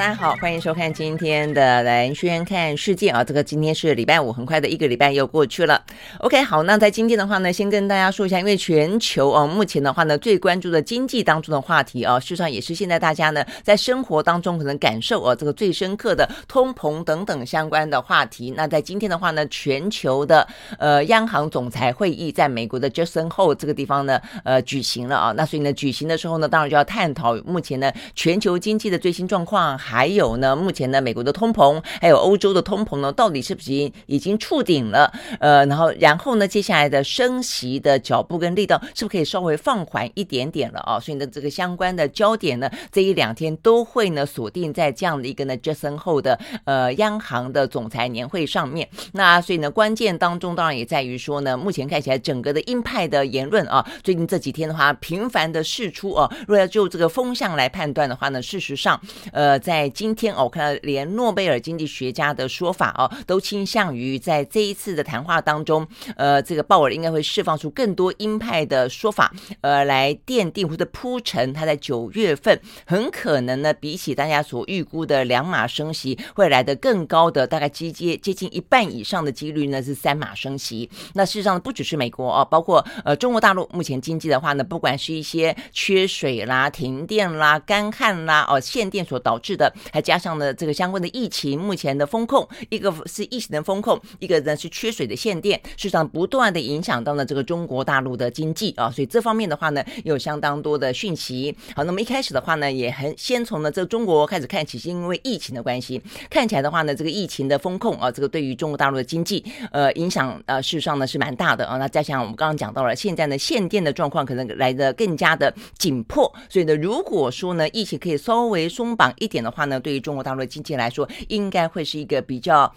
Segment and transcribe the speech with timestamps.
[0.00, 3.22] 大家好，欢迎收看今天的蓝轩看世界啊。
[3.22, 5.84] 这个今天是礼拜五，很快的一个礼拜又过去了。
[6.20, 18.54] OK，好，那在今天的话呢，先跟大家说一下，因为全球啊，目前的话呢，最关注的经济当中的话题啊，事实上也是现在大家呢在生活当中可能感受啊，这个最深刻的通膨等等相关的话题。
[18.56, 25.32] 那在今天的话呢，全球的呃央行总裁会议在美国的 Jackson Hole 这个地方呢呃举行了啊。
[25.36, 29.78] 那所以呢，举行的时候呢，当然就要探讨目前呢全球经济的最新状况。
[29.90, 33.70] 还还有呢，目前呢，美国的通膨，还有欧洲的通膨呢，到底是不是
[34.06, 35.12] 已经触顶了？
[35.38, 40.98] 呃，然后，然后呢，接下来的升息的脚步跟力道，是不是可以稍微放缓一点点了啊？
[40.98, 48.88] 所以呢，这个相关的焦点呢，这一两天都会呢锁定在这样的一个呢 j a s o n 后的呃央行的总裁年会上面。
[49.12, 58.98] 那所以呢，关键当中当然也在于说呢，目前看起来整个的鹰派的言论啊，最近这几天的话频繁的释出啊，若要就这个风向来判断的话呢，事实上，
[59.32, 59.50] 呃。
[59.60, 80.90] 在在今天哦，我看到连诺贝尔经济学家的说法哦，都倾向于在这一次的谈话当中，呃，这个鲍尔应该会释放出更多鹰派的说法，呃，来奠定或者铺陈他在九月份很可能呢，比起大家所预估的两码升息，会来得更高的，大概接接接近一半以上的几率呢是三码升息。
[81.14, 89.69] 那事实上不只是美国哦，包括呃中国大陆目前经济的话呢，不管是一些缺水啦、停电啦、干旱啦哦，限电所导致的。
[89.92, 101.54] 还加上了这个相关的疫情，目前的风控，一个是疫情的风控，一个呢是缺水的限电，事实上不断的影响到了这个中国大陆的经济啊，所以这方面的话呢，有相当多的讯息。
[101.74, 111.76] 好，那么一开始的话呢，也很先从呢这中国开始看起，是因为疫情的关系，看起来的话呢，这个疫情的风控啊，这个对于中国大陆的经济呃影响呃事实上呢是蛮大的啊。
[111.76, 122.72] 那再加上我们刚刚讲到了，现在呢限电的状况可能来得更加的紧迫，所以呢，如果说呢疫情可以稍微松绑一点的话呢，对于中国大陆的经济来说，应该会是一个比较。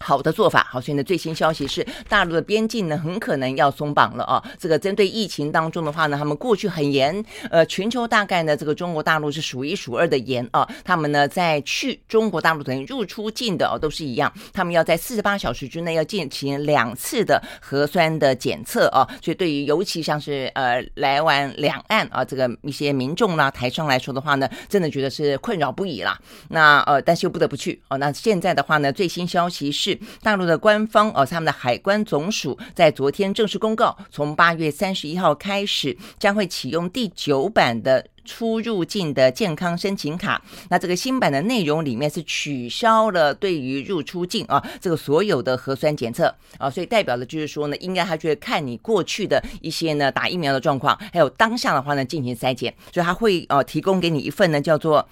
[0.00, 4.42] 好的做法，好，所以呢，最新消息是大陆的边境呢很可能要松绑了啊。
[4.58, 10.68] 这个针对疫情当中的话呢，他们过去很严，呃，全球大概呢这个中国大陆是数一数二的严啊。
[10.84, 19.08] 他们呢在去中国大陆等于入出境的哦都是一样，他们要在四十八小时之内要进行两次的核酸的检测啊。
[19.22, 26.18] 所以对于尤其像是呃来往两岸啊这个一些民众啦台商来说的话呢，真的觉得是困扰不已啦。
[26.48, 27.96] 那呃但是又不得不去哦。
[27.96, 29.83] 那现在的话呢，最新消息是。
[29.84, 40.42] 是大陆的官方哦，他们的海关总署在昨天正式公告，从八月三十一号开始，将会启用第九版的出入境的健康申请卡。
[40.70, 55.06] 那这个新版的内容里面是取消了对于入出境啊这个所有的核酸检测啊，所以代表的就是说呢，应该他就会看你过去的一些呢打疫苗的状况，还有当下的话呢进行筛检，所以他会呃提供给你一份呢叫做。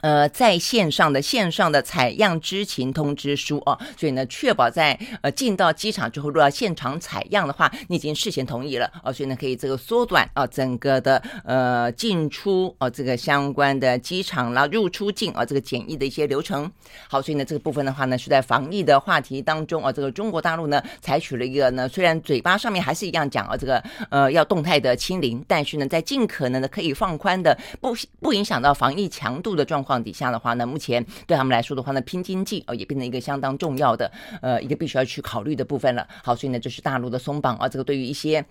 [0.00, 16.70] 呃，在线上的线上的采样知情通知书哦，所以呢，确保在呃进到机场之后，如果要现场采样的话，你已经事先同意了哦，所以呢，可以这个缩短啊整个的呃进出哦这个相关的机场啦入出境啊这个检疫的一些流程。
[17.08, 29.89] 好，所以呢，这个部分的话呢，是在防疫的话题当中啊，这个中国大陆呢采取了一个呢，虽然嘴巴上面还是一样讲啊这个呃要动态的清零，但是呢，在尽可能的可以放宽的不不影响到防疫强度的状况。
[29.90, 36.06] 况底下的话呢，目前对他们来说的话呢，拼经济哦，也变成一个相当重要的呃一个必须要去考虑的部分了。
[36.22, 38.44] 好，所以呢，就是大陆的松绑啊，这个对于一些。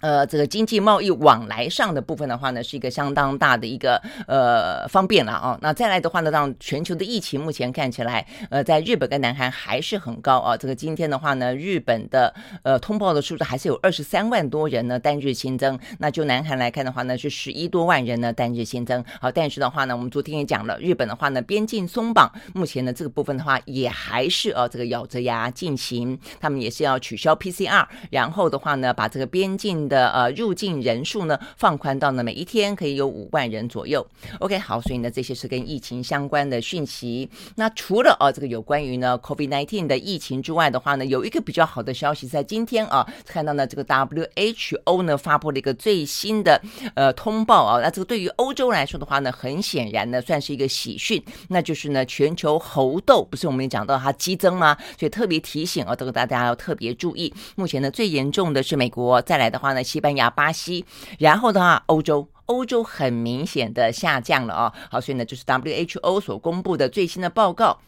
[0.00, 5.58] 呃，这个经济贸易往来上的部分的话呢，是一个相当大的一个呃方便了啊。
[5.60, 10.56] 那再来的话呢，让全球的疫情目前看起来，呃，在日本跟南韩还是很高啊。
[10.56, 12.32] 这个今天的话呢，日本的
[12.62, 15.76] 呃通报的数字还是有二十三万多人呢单日新增。
[15.98, 19.04] 那就南韩来看的话呢，是十一多万人呢单日新增。
[19.20, 29.87] 好，但是的话呢，我们昨天也讲了，日本的话呢，边境松绑，目前呢这个部分的话也还是啊这个咬着牙进行，他们也是要取消 PCR，然后的话呢，把这个边境。
[29.88, 34.06] 的呃入境人数呢放宽到呢每一天可以有五万人左右。
[34.40, 37.28] OK，好，所以呢这些是跟疫情相关的讯息。
[37.56, 46.60] 那除了啊这个有关于呢 COVID-19 的疫情之外的话呢，有一个比较好的消息在今天啊看到呢这个 WHO 呢发布了一个最新的
[46.94, 47.80] 呃通报啊。
[47.80, 54.76] 那这个对于欧洲来说的话呢，很显然呢算是一个喜讯，那就是呢全球猴痘不是我们也讲到它激增吗？
[54.98, 57.32] 所以特别提醒啊，这个大家要特别注意。
[57.56, 59.77] 目前呢最严重的是美国，再来的话呢。
[59.82, 60.84] 西班牙、巴西，
[61.18, 62.28] 然后的话，欧洲。
[62.46, 67.78] 欧洲很明显的下降了啊，好，所以呢，就是 WHO 所公布的最新的报告。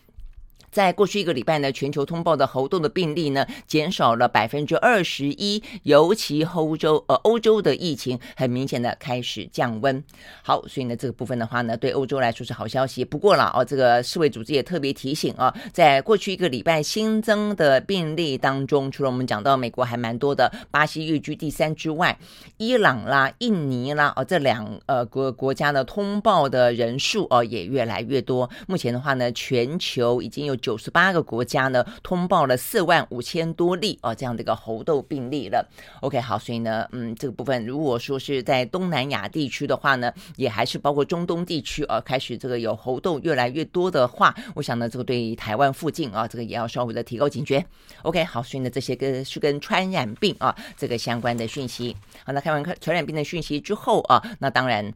[0.70, 10.02] 在过去一个礼拜呢，全球通报的猴痘的病例呢减少了百分之二十一，尤其欧洲呃欧洲的疫情很明显的开始降温。
[10.43, 13.05] 好，所以呢这个部分的话呢，对欧洲来说是好消息。
[13.05, 22.16] 不过了哦，这个世卫组织也特别提醒啊，在过去一个礼拜新增的病例当中，除了我们讲到美国还蛮多的，巴西跃居第三之外，
[22.58, 28.49] 伊朗啦、印尼啦哦这两呃国国家的通报的人数哦也越来越多。
[28.66, 35.69] 目前的话呢，全球已经有九十八个国家呢通报了四万五千多例哦，这样的一个猴痘病例了。
[36.01, 47.65] OK，好，所以呢，嗯，这个部分如果说是在东南亚地区的话呢，也还是包括中东地区啊，开始这个有猴痘越来越多的话，我想呢，这个对于台湾附近啊，这个也要稍微的提高警觉。
[48.03, 51.97] OK，好，所以呢，这些跟是跟传染病啊这个相关的讯息。
[52.25, 54.93] 好，那看完传染病的讯息之后啊，那当然。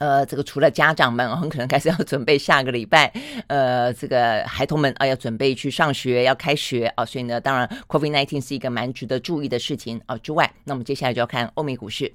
[0.00, 3.12] 呃，这个除了家长们很可能开始要准备下个礼拜，
[3.48, 10.16] 呃，这个孩童们啊要准备去上学，要开学啊，所以呢，当然，COVID-19 是一个蛮值得注意的事情啊。
[10.16, 12.10] 之外，那么接下来就要看欧美股市。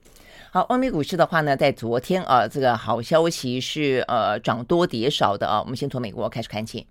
[0.50, 5.62] 好，欧美股市的话呢，在昨天啊，这个好消息是呃涨多跌少的啊。
[5.62, 6.88] 我们先从美国开始看起。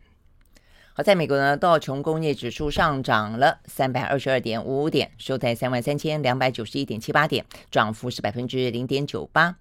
[0.93, 9.56] 好，在美国呢，道琼工业指数上涨了三百二十二点五五点，收在三万三千两百九十一点七八点，涨幅是百分之零点九八。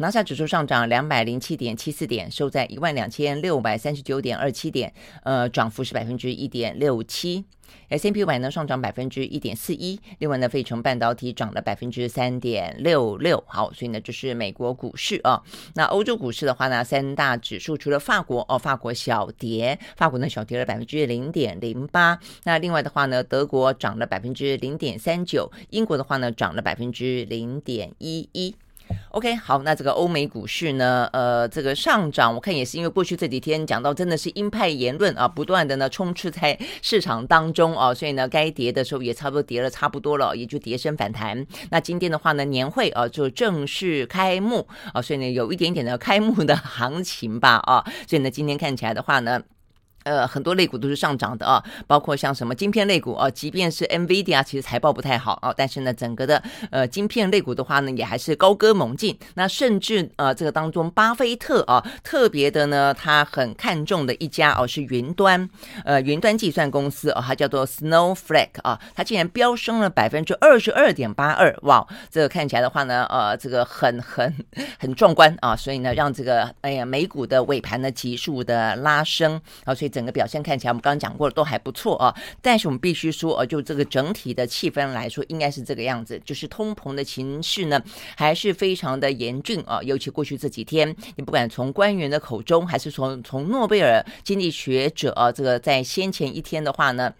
[0.00, 4.90] 纳斯达克指数上涨两百零七点七四点，收在一万两千六百三十九点二七点，
[5.24, 7.44] 呃，涨幅是百分之一点六七。
[7.90, 13.44] S&P 五百呢上涨百分之一点四一，另外呢，费城半导体涨了百分之三点六六。
[13.46, 15.42] 好，所以呢，这是美国股市啊。
[15.74, 22.18] 那欧洲股市的话呢，三大指数除了法国哦，法国小跌，法国呢小跌了百分之零点零八。
[22.44, 28.56] 那另外的话呢，德国涨了百分之零点三九，英国的话呢涨了百分之零点一一。
[29.10, 41.44] OK，好，那这个欧美股市呢，呃，这个上涨，我看也是因为过去这几天讲到真的是鹰派言论啊，不断的呢充斥在市场当中啊，所以呢，该跌的时候也差不多跌了差不多了，也就跌升反弹。
[41.70, 49.42] 那今天的话呢，年会啊就正式开幕啊，所以呢，有一点点的开幕的行情吧啊，所以呢，今天看起来的话呢。
[50.04, 59.18] 呃，很多类股都是上涨的啊，包括像什么晶片类股啊，即便是 NVIDIA 其实财报不太好啊，但是呢，整个的呃晶片类股的话呢，也还是高歌猛进。
[59.34, 65.48] 那甚至呃这个当中，巴菲特啊，特别的呢，他很看重的一家哦、是云端
[65.84, 74.34] 呃云端计算公司哦、啊，它叫做 Snowflake 啊，它竟然飙升了百分之二十二点八二，哇，这个看起来的话呢，呃，这个很很
[74.78, 79.89] 很壮观啊，所以呢，让这个哎呀美股的尾盘呢急速的拉升啊，所以。
[79.90, 82.14] 整个表现看起来，我们刚刚讲过的，都还不错啊。
[82.40, 87.82] 但是我们必须说，呃，就这个整体的气氛来说，应该是这个样子，就是通膨的情势呢，
[88.16, 89.82] 还是非常的严峻啊。
[89.82, 97.12] 尤其过去这几天，你不管从官员的口中，还是从从诺贝尔经济学者啊，这个在先前一天的话呢。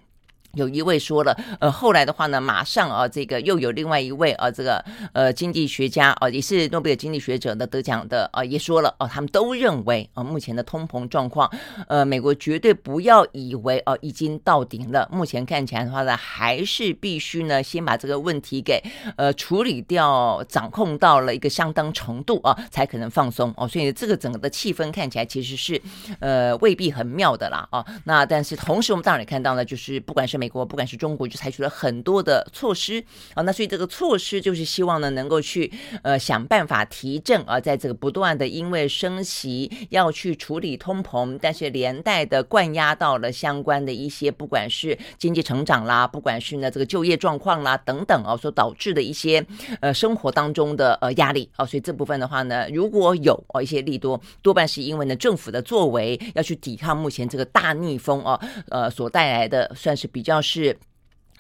[0.55, 11.51] 有一位说了，呃，后来的话呢，马上啊，这个又有另外一位啊，这个呃经济学家啊，也是诺贝尔经济学者的得奖的啊，也说了哦、啊，他们都认为啊，目前的通膨状况，
[11.89, 18.83] 呃，美国绝对不要以为啊已经到顶了，目前看起来的话呢，还是必须呢先把这个问题给
[19.17, 25.81] 呃处理掉，掌控到了一个相当程度啊，才可能放松哦、所以这个整个的气氛看起来其实是
[26.19, 27.85] 呃未必很妙的啦啊。
[28.05, 33.05] 那但是同时我们当然也看到呢，就是不管是美国不管是中国，就采取了很多的措施
[33.35, 35.71] 啊，那所以这个措施就是希望呢，能够去
[36.03, 49.45] 呃想办法提振啊，在这个不断的因为升息要去处理通膨，但是连带的灌压到了相关的一些不管是经济成长啦，不管是呢这个就业状况啦等等啊，所导致的一些
[49.81, 60.30] 呃生活当中的呃压力啊，所以这部分的话呢，如果有啊一些利多，多半是因为呢政府的作为要去抵抗目前这个大逆风啊，呃所带来的算是比较。
[60.31, 60.79] 要是。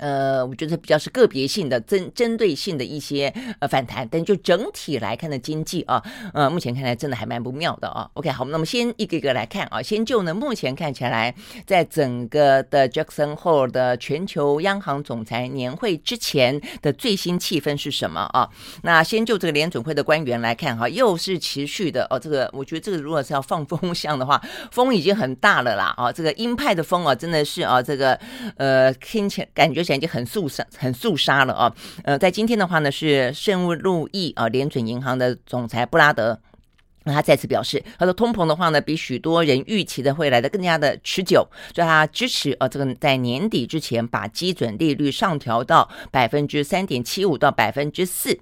[0.00, 6.02] 呃，我觉得比较是个别性的、针针对性的一些呃反弹，但就整体来看的经济啊，
[6.32, 8.08] 呃，目前看来真的还蛮不妙的啊。
[8.14, 11.34] OK，好，那么先一个一个来看啊，先就呢，目前看起来，
[11.66, 18.48] 在整个的 Jackson Hole 的全球央行总裁年会之前的最新气氛是什么啊？
[18.82, 24.40] 那先就这个联准会的官员来看哈，又是持续的哦，这个我觉得这个如果是要放风向的话，
[24.70, 28.18] 风已经很大了啦啊，这个鹰派的风啊，真的是啊，这个
[28.56, 29.89] 呃听起来感觉。
[29.96, 31.74] 已经很肃杀，很肃杀了啊！
[32.04, 36.38] 呃，在今天的话呢，是圣路易啊联准银行的总裁布拉德。
[37.04, 48.38] 那他再次表示，他说通膨的话呢，比许多人预期的会来的更加的持久，所以他支持呃这个在年底之前把基准利率上调到百分之三点七五到百分之四。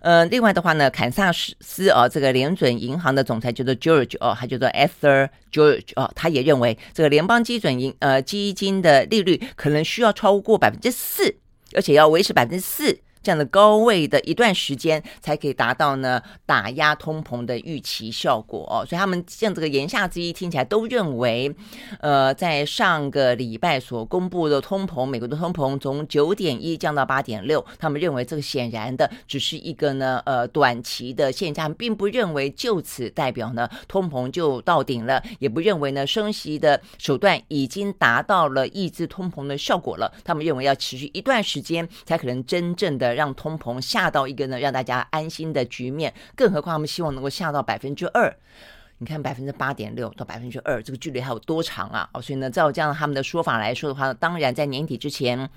[0.00, 11.36] 呃，另外的话呢，堪萨斯啊，这个联准银行的总裁叫做 George 哦，他叫做 Ether George 哦，他也认为这个联邦基准银呃基金的利率可能需要超过百分之四，
[11.74, 12.98] 而且要维持百分之四。
[13.22, 18.84] 这样的高位的一段时间，才可以达到呢打压通膨的预期效果哦。
[18.86, 21.54] 所以他们像这个言下之意听起来都认为，
[22.00, 40.10] 呃，在上个礼拜所公布的通膨，美国的通膨从九点一降到八点六，他们认为这个显然的只是一个呢呃短期的现象，并不认为就此代表呢通膨就到顶了，也不认为呢升息的手段已经达到了抑制通膨的效果了。
[40.24, 43.09] 他们认为要持续一段时间才可能真正的。
[43.14, 48.34] 让通膨下到一个呢让大家安心的局面，更何况他们希望能够下到百分之二。
[48.98, 52.08] 你看百分之八点六到百分之二，这个距离还有多长啊？
[52.12, 55.48] 哦，所以呢，照这样他们的说法来说的话，当然在年底之前。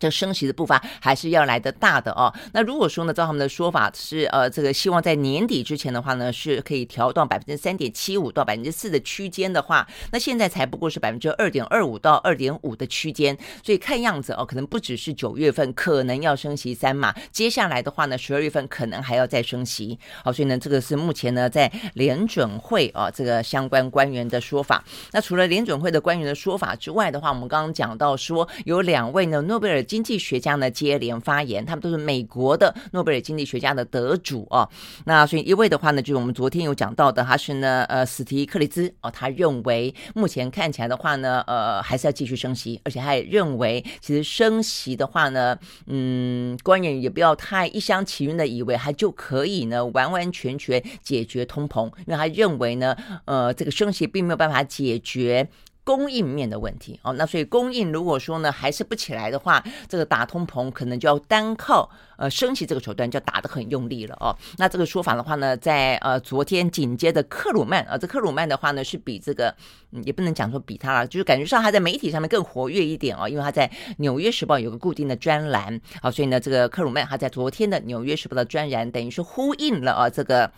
[0.00, 2.32] 这升息的步伐还是要来得大的哦。
[2.52, 19.98] 那如果说呢，照他们的说法是呃，这个希望在年底之前的话呢，是可以调到百分之三点七五到百分之四的区间的话，那现在才不过是百分之二点二五到二点五的区间，所以看样子哦，可能不只是九月份可能要升息三码，接下来的话呢，十二月份可能还要再升息。
[20.24, 24.82] 好，所以呢，这个是目前呢在联准会啊这个相关官员的说法。
[25.12, 29.84] 那除了联准会的官员的说法之外的话，我们刚刚讲到说有两位呢诺贝尔。
[29.90, 34.68] 经济学家呢接连发言，他们都是美国的诺贝尔经济学家的得主哦。
[35.04, 55.48] 那所以一位的话呢，就是我们昨天有讲到的，他是呢呃史提克里兹哦，他认为目前看起来的话呢，呃还是要继续升息，而且他也认为其实升息的话呢，嗯，官员也不要太一厢情愿的以为他就可以呢完完全全解决通膨，因为他认为呢，呃这个升息并没有办法解决。
[55.82, 64.36] 供应面的问题哦，那所以供应如果说呢还是不起来的话，这个打通膨可能就要单靠呃升息这个手段就打得很用力了哦。
[64.58, 69.54] 那这个说法的话呢，在呃昨天紧接着克鲁曼啊，这克鲁曼的话呢是比这个、
[69.92, 80.52] 嗯、也不能讲说比他了，就是感觉上他在媒体上面更活跃一点哦，因为他在《纽约时报》有个固定的专栏啊，所以呢这个克鲁曼他在昨天的《纽约时报》的专栏等于是呼应了啊这个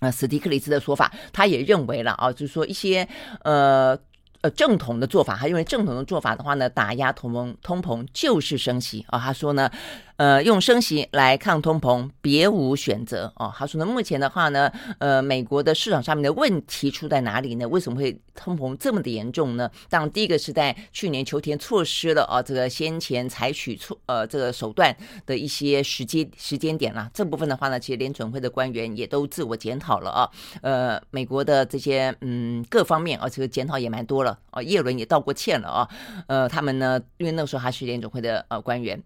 [0.00, 3.08] 呃史蒂克里兹的说法，他也认为了啊，就是说一些
[3.42, 3.98] 呃。
[4.42, 9.18] 呃，正统的做法，他认为正统的做法的话呢，打压通膨，通膨就是升息啊。
[9.18, 9.70] 他说呢。
[10.16, 13.52] 呃，用升息来抗通膨，别无选择哦。
[13.54, 17.68] 他说呢，目前的话呢，呃，美国的市场上面的问题出在哪里呢？
[17.68, 19.70] 为什么会通膨这么的严重呢？
[19.90, 24.96] 当然，第一个是在去年秋天错失了啊，这个先前采取错呃这个手段
[25.26, 27.10] 的一些时机时间点了。
[27.12, 30.30] 这部分的话呢，其实联准会的官员也都自我检讨了啊。
[30.62, 34.62] 呃，美国的这些嗯各方面啊，这个检讨也蛮多了啊。
[34.62, 35.88] 叶伦也道过歉了啊。
[36.26, 39.02] 呃，他们呢，因为那时候他是联准会的呃官员。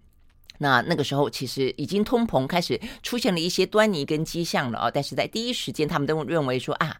[0.62, 6.96] 那那个时候其实已经通膨开始出现了一些端倪跟迹象了啊，但是在第一时间他们都认为说啊，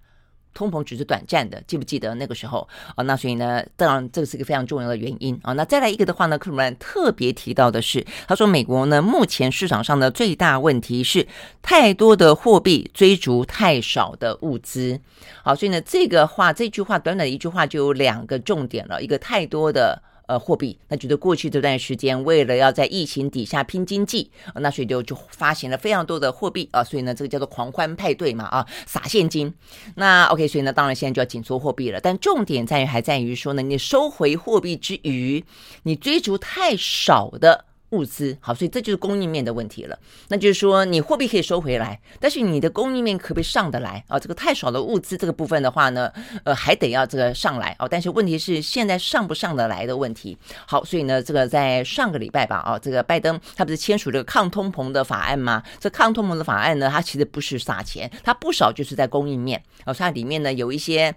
[0.55, 3.05] 通膨只是短暂的，记不记得那个时候啊？
[3.05, 5.53] 那所以呢，当然这个是一个非常重要的原因啊。
[5.53, 11.29] 那再来一个的话呢，克鲁曼特别提到的是，他说美国呢目前市场上的最大问题是
[11.61, 14.99] 太多的货币追逐太少的物资。
[15.45, 20.03] 好，所以呢这个话这句话短短的一句话就有两个重点了，一个太多的。
[20.31, 29.53] 呃，货币，那觉得过去这段时间为了要在疫情底下拼经济，那所以就就发行了非常多的货币啊，所以呢，这个叫做狂欢派对嘛啊，撒现金。
[29.97, 32.01] 那 OK，所以呢，当然现在就要紧缩货币了。
[32.01, 35.45] 但重点在于还在于说呢，你收回货币之余，
[35.83, 37.65] 你追逐太少的。
[37.91, 39.99] 物资好，所以这就是供应面的问题了。
[40.29, 44.19] 那就是说，你货币可以收回来，但是你的供应面可不可以上得来啊？
[44.19, 46.13] 这个太少的物资这个部分的话呢，
[46.45, 47.89] 呃，还得要这个上来啊。
[47.89, 50.37] 但是问题是现在上不上得来的问题。
[50.67, 55.63] 好，所以呢，这个在上个礼拜吧，啊，这个拜登他不是签署这个抗通膨的法案吗？
[55.79, 61.15] 这抗通膨的法案呢，它其实不是撒钱，它不少就是在供应面啊，它里面呢有一些。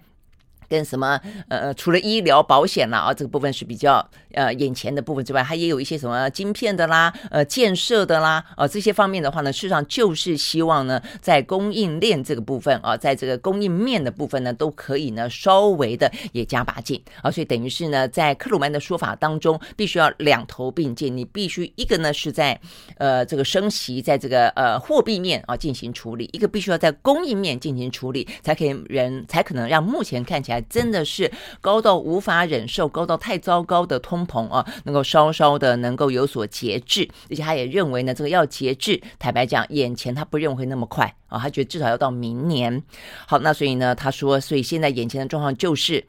[0.68, 22.58] 跟什么呃，除了医疗保险啦啊，这个部分是比较呃眼前的部分之外，它也有一些什么晶片的啦，呃建设的啦啊，这些方面的话呢，事实上就是希望呢，在供应链这个部分啊，在这个供应面的部分呢，都可以呢稍微的也加把劲啊，所以等于是呢，在克鲁曼的说法当中，必须要两头并进，你必须一个呢是在
[22.98, 30.53] 呃这个升息，在这个呃货币面啊进行处理，一个必须要在供应面进行处理，才可以人才可能让目前看起来。
[30.54, 31.30] 来真的是
[31.60, 42.82] 高到无法忍受，高到太糟糕的通膨啊，能够稍稍的能够有所节制，而且他也认为呢，这个要节制，坦白讲，眼前他不认为会那么快啊，他觉得至少要到明年。
[43.26, 46.04] 好，那所以呢，他说，所以现在眼前的状况就是。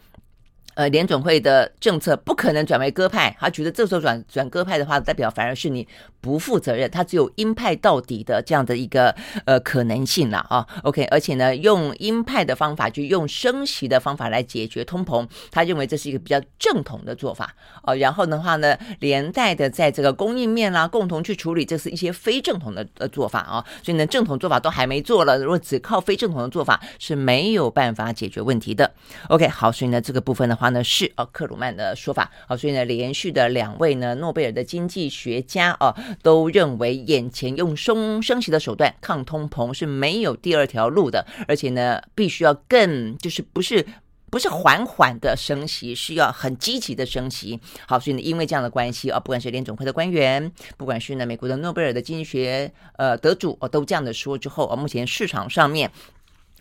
[0.75, 5.87] 呃，联准会的政策不可能转为鸽派，他觉得这时候转转鸽派的话，代表反而是你
[6.19, 9.15] 不负责任，他只有鹰派到底的这样的一个
[9.45, 10.67] 呃可能性了啊。
[10.83, 17.95] OK，而且呢，用鹰派的方法，就用升息的方法来解决通膨，他认为这是一个比较正统的做法哦。
[17.95, 23.63] 然后的话呢，连带的在这个供应面啦，共同去处理，这是一些非正统的呃做法啊。
[23.81, 28.91] 所以呢，正统做法都还没做了，如果只靠非正统的做法是没有办法解决问题的。
[29.29, 30.64] OK，好，所以呢，这个部分的话。
[30.69, 43.85] 呢是啊，克鲁曼的说法啊，所以呢，连续的两位呢诺贝尔的经济学家啊，都认为眼前用升升息的手段抗通膨是没有第二条路的，而且呢，必须要更就是不是
[44.29, 47.59] 不是缓缓的升息，是要很积极的升息。
[47.87, 55.91] 好，所以呢，因为这样的关系啊，不管是联准会的官员，不管是呢美国的诺贝尔的经济学呃得主哦，都这样的说之后啊，目前市场上面。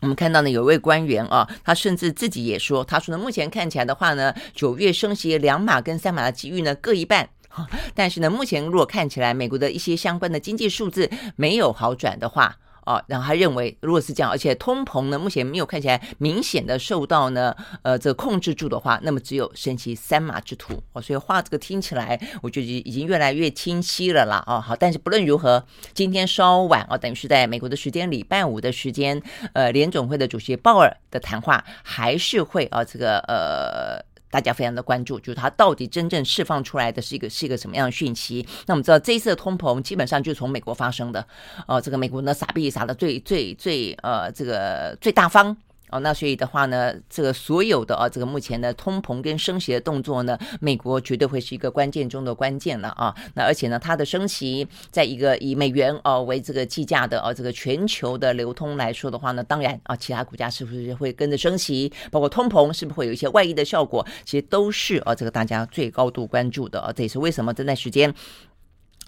[0.04, 7.26] 我们看到呢，有位官员啊，他甚至自己也说，他说呢，目前看起来的话呢，九月升息两码跟三码的机遇呢各一半，
[7.94, 12.54] 但是呢，目前如果看起来美国的一些相关的经济数字没有好转的话。
[12.86, 20.82] 哦，然后他认为，如果是这样，而且通膨呢，目前没有看起来明显的受到呢，呃，这控制住的话，那么只有升息三码之徒。
[20.92, 24.42] 哦，所以话这个听起来，我觉得已经越来越清晰了啦。
[24.46, 29.22] 哦，好，但是不论如何，今天稍晚哦，等于是在美国的时间礼拜五的时间，
[29.52, 34.13] 呃，联总会的主席鲍尔的谈话还是会啊，这个呃。
[34.34, 38.44] 大家非常的关注，就是它到底真正释放出来的是一个是一个什么样的讯息？
[38.66, 41.24] 那我们知道这一次的通膨基本上就是从美国发生的，
[41.68, 45.56] 呃，这个美国呢撒币撒的最最最呃这个最大方。
[45.94, 53.14] 哦，那所以的话呢，这个所有的啊，这个目前的通膨跟升息的动作呢，美国绝对会是一个关键中的关键了啊。
[53.34, 66.92] 那而且呢，它的升息，在一个以美元哦为这个计价的啊，这个全球的流通来说的话呢，当然啊，其他国家是不是会跟着升息，包括通膨是不是会有一些外溢的效果，其实都是啊，这个大家最高度关注的啊。
[66.92, 68.12] 这也是为什么这段时间。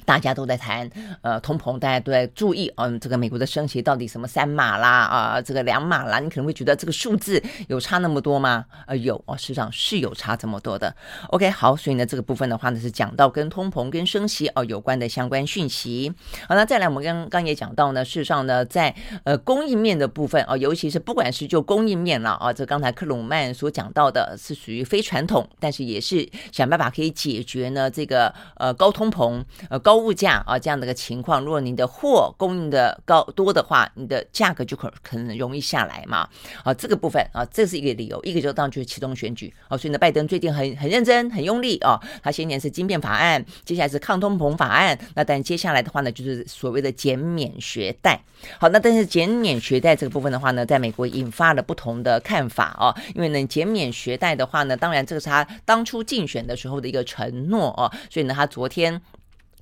[0.06, 0.88] 大家都在谈，
[1.20, 8.64] 呃，通膨，大家都在注意，嗯，这个美国的升息到底什么三码啦，啊、这个两码啦，你可能会觉得这个数字有差那么多吗？
[8.86, 10.94] 呃，有哦，实际上是有差这么多的。
[11.30, 16.12] OK，好，所以呢，这个部分的话呢，是讲到跟通膨跟升息哦有关的相关讯息。
[16.48, 29.95] 好，那再来，我们刚刚也讲到呢，事实上呢，在呃供应面的部分哦，尤其是不管是就供应面了啊，这刚才克鲁曼所讲到的是属于非传统，但是也是想办法可以解决呢这个呃高通膨呃高。
[29.96, 36.28] 物价啊，这样的一个情况，如果你的货供应的高多的话，你的价格就可可能容易下来嘛。
[36.62, 38.22] 啊，这个部分啊，这是一个理由。
[38.24, 42.00] 一个就当就是启动选举啊，所以呢，拜登最近很很认真、很用力啊。
[42.22, 48.20] 他先前是晶片法案，接下来是抗通膨法案，那但接下来的话呢，就是所谓的减免学贷。
[48.58, 59.00] 好，那但是减免学贷这个部分的话呢，在美国引发了不同的看法啊，因为呢，减免学贷的话呢，当然这个是他当初竞选的时候的一个承诺啊，所以呢，他昨天。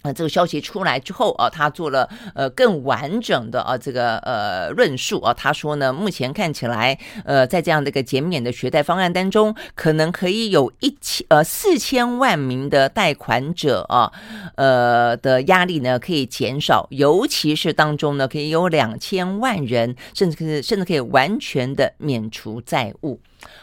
[0.04, 14.12] 那这个消息出来之后啊，他做了呃更完整的啊这个呃论述啊，他说呢，目前看起来呃在这样的一个减免的学贷方案当中，可能可以有一千呃四千万名的贷款者啊，
[14.56, 23.18] 呃的压力呢可以减少，尤其是当中呢可以有两千万人，甚至可甚至可以完全的免除债务。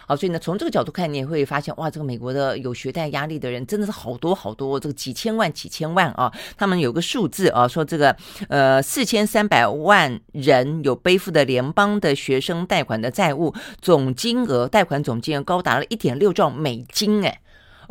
[0.07, 6.31] 好，所以呢，从这个角度看，你也会发现，哇，这个美国的有学贷压力的人真的是好多好多，这个几千万、几千万啊。
[6.57, 8.15] 他们有个数字啊，说这个
[8.49, 17.39] 呃四千三百万人有背负的联邦的学生贷款的债务，总金额贷款总金额高达了一点六兆美金，哎。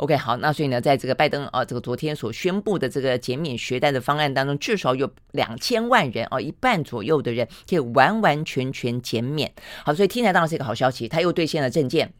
[0.01, 9.53] OK，好，那所以呢，在这个拜登啊，这个昨天所宣布的这个减免学贷的方案当中，至少有两千万人啊，一半左右的人可以完完全全减免。
[9.85, 12.11] 好，所以听起来当然是一个好消息，他又兑现了证件。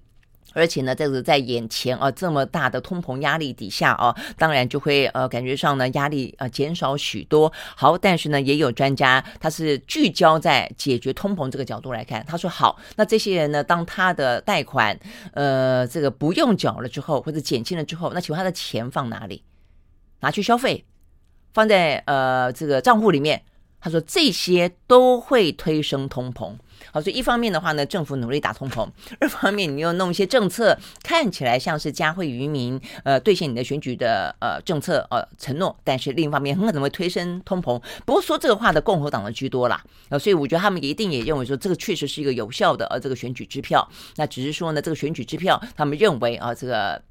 [0.53, 7.51] 而且呢，这个在眼前啊，这么大的通膨压力底下啊，当然就会呃感觉上呢压力啊减少许多。
[7.75, 14.99] 好，但是呢，也有专家他是聚焦在解决通膨这个角度来看，他说好，那这些人呢，当他的贷款
[15.33, 19.43] 呃这个不用缴了之后，或者减轻了之后，那请问他的钱放哪里？
[20.21, 20.85] 拿去消费，
[21.53, 23.41] 放在呃这个账户里面？
[23.81, 26.53] 他说这些都会推升通膨。
[26.91, 28.87] 好，所以一方面的话呢，政府努力打通膨；
[29.21, 37.79] 二方面，你又弄一些政策，看起来像是加惠于民，呃，兑现你的选举的呃政策呃承诺，但是另一方面很可能会推升通膨。
[38.05, 43.87] 不过说这个话的共和党的居多啦，呃，所以我觉得他们一定也认为说这个确实是一个有效的呃这个选举支票。
[44.15, 47.01] 那只是说呢，这个选举支票，他们认为啊这个。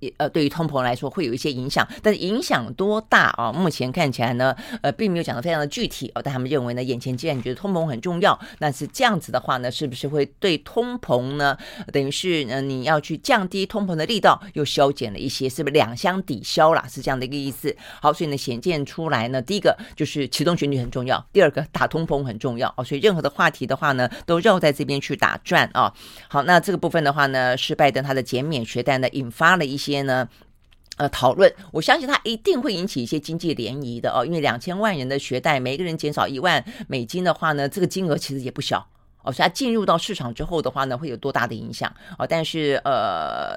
[0.00, 3.52] 也呃，对于通膨来说会有一些影响，但是影响多大啊？
[3.52, 6.22] 目前看起来呢，呃，并没有讲得非常的具体哦。
[6.22, 11.56] 但他们认为呢，眼前既然你觉得通膨很重要，那是这样子的话呢，是不是会对通膨呢？
[11.92, 16.86] 等于是呢，你要去降低通膨的力道，又削减了一些，是不是两相抵消啦？
[16.88, 17.74] 是这样的一个意思。
[18.00, 22.84] 好，所以呢，显见出来呢，第一个就是启动选举很重要，第二个打通膨很重要哦。
[22.84, 25.92] 所以任何的话题的话呢，都绕在这边去打转啊。
[26.28, 29.87] 好，那这个部分的话呢，是拜登他的减免学贷呢，引发了一些。
[29.92, 30.28] 些呢，
[30.98, 38.86] 呃，讨论，我相信它一定会引起一些经济涟漪的哦，因为两千万人的学贷，每个人减少一万美金的话呢，这个金额其实也不小
[39.22, 42.26] 哦，所以它进入到市场之后的话呢，会有多大的影响哦？
[42.26, 43.56] 但是呃。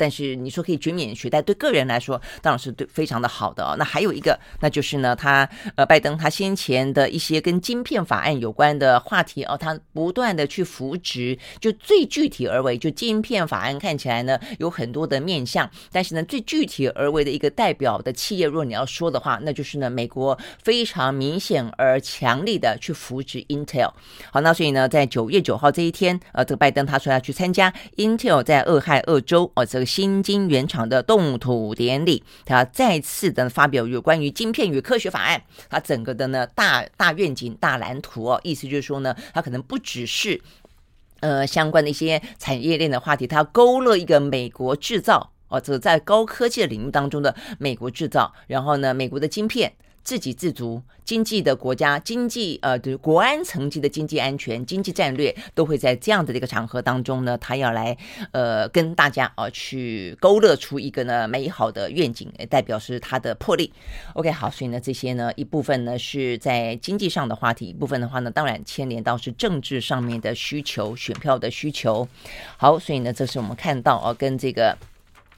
[0.00, 3.76] 但是你说可以减免学贷，对个人来说当然是对非常的好的哦。
[3.78, 23.90] 那还有一个，那就是呢，他呃，拜登他先前的一些跟晶片法案有关的话题哦，他不断的去扶植，就最具体而为，就晶片法案看起来呢有很多的面向，但是呢最具体而为的一个代表的企业，如果你要说的话，那就是呢美国非常明显而强力的去扶植 Intel。
[24.32, 29.89] 好，那所以呢，在九月九号这一天，呃，这个拜登他说要去参加 Intel 在俄亥俄州哦这个。
[29.90, 40.40] 新晶圆厂的动土典礼，他再次的发表有关于晶片与科学法案，他整个的呢大大愿景、大蓝图哦，意思就是说呢，他可能不只是
[41.18, 49.72] 呃相关的一些产业链的话题，他勾勒一个美国制造哦，这在高科技的领域当中的美国制造，然后呢，美国的晶片。
[50.10, 57.96] 自给自足，经济的国家经济呃，对国安层级的经济安全、经济战略，都会在这样的一个场合当中呢，他要来
[58.32, 63.72] 呃跟大家啊、呃、去勾勒出一个呢美好的愿景，也代表是他的魄力。
[64.14, 72.08] OK，好，所以呢这些呢一部分呢是在经济上的话题，一部分的话呢当然牵连到是政治上面的需求、选票的需求。
[72.56, 74.76] 好，所以呢这是我们看到哦、呃、跟这个。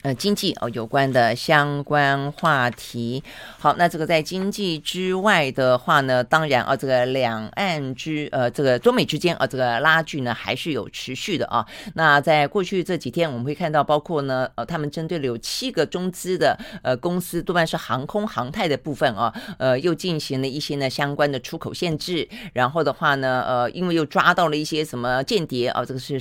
[0.03, 3.23] 呃，经济哦有关的相关话题。
[3.57, 11.65] 好，那这个在经济之外的话呢，当然啊，这个两岸之呃，这个中美之间啊，这个拉锯呢还是有持续的啊。
[11.95, 22.29] 那在过去这几天，我们会看到，包括呢，呃，他们针对了有七个中资的呃公司，多半是航空航太的部分啊，呃，又进行了一些呢相关的出口限制。
[22.53, 26.21] 然后的话呢，呃，因为又抓到了一些什么间谍啊，这个是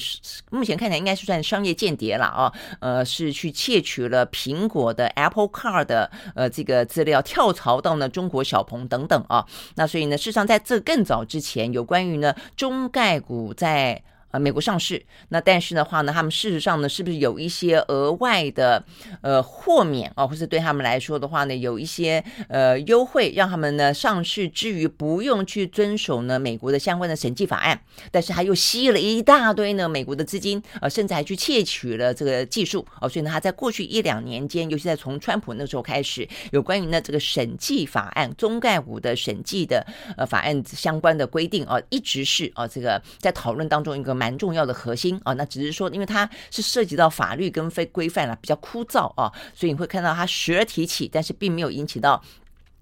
[0.52, 14.04] 目前看起来应该是算商业间谍了啊，呃，是去窃窃取了苹果的 Apple Car 的呃这个资料，跳槽到呢中国小鹏等等啊，那所以呢，事实上在这更早之前，有关于呢中概股在。
[14.32, 18.84] 呃，美国上市，那但是的话呢，他们事实上呢，是不是有一些额外的
[19.22, 44.21] 呃豁免啊，或是对他们来说的话呢，有一些呃优惠，让他们呢上市之余不用去遵守呢美国的相关的审计法案，但是他又吸了一大堆呢美国的资金，呃，甚至还去窃取了这个技术哦，呃，所以呢，他在过去一两年间，尤其在从川普那时候开始，有关于呢这个审计法案、中概股的审计的呃法案相关的规定啊，一直是啊，这个在讨论当中一个。
[44.22, 52.22] 蛮重要的核心啊，那只是说，因为它是涉及到法律跟非规范了，比较枯燥啊，所以你会看到它时而提起，但是并没有引起到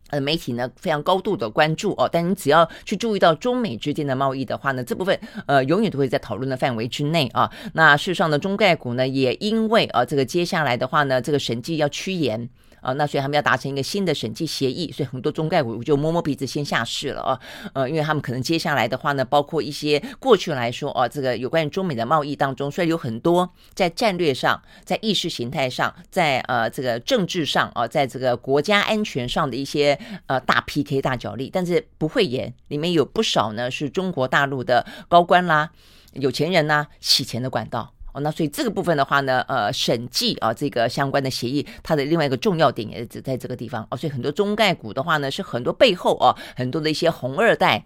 [0.09, 2.09] 呃媒体呢非常高度的关注哦。
[2.11, 7.49] 但你只要去注意到中美之间的贸易的话呢，这部分呃永远都会在讨论的范围之内啊。
[7.73, 12.49] 那事实上呢，中概股呢也因为啊这个接下来的话呢，这个审计要趋严。
[12.81, 17.39] 啊，那所以他们要达成一个新的审计协议，所以很多中概股就摸摸鼻子先下市了啊，
[17.73, 35.71] 呃，因为他们可能接下来的话呢，包括一些过去来说啊，这个有关于中美的贸易当中，虽然有很多在战略上、在意识形态上、在呃这个政治上啊，在这个国家安全上的一些呃大 PK 大角力，但是不会演，里面有不少呢是中国大陆的高官啦、
[36.13, 37.93] 有钱人呐洗钱的管道。
[38.13, 47.83] 哦，那所以这个部分的话呢，呃，审计啊，这个相关的协议，它的另外一个重要点也是在这个地方哦，所以很多中概股的话呢，是很多背后哦，很多的一些红二代。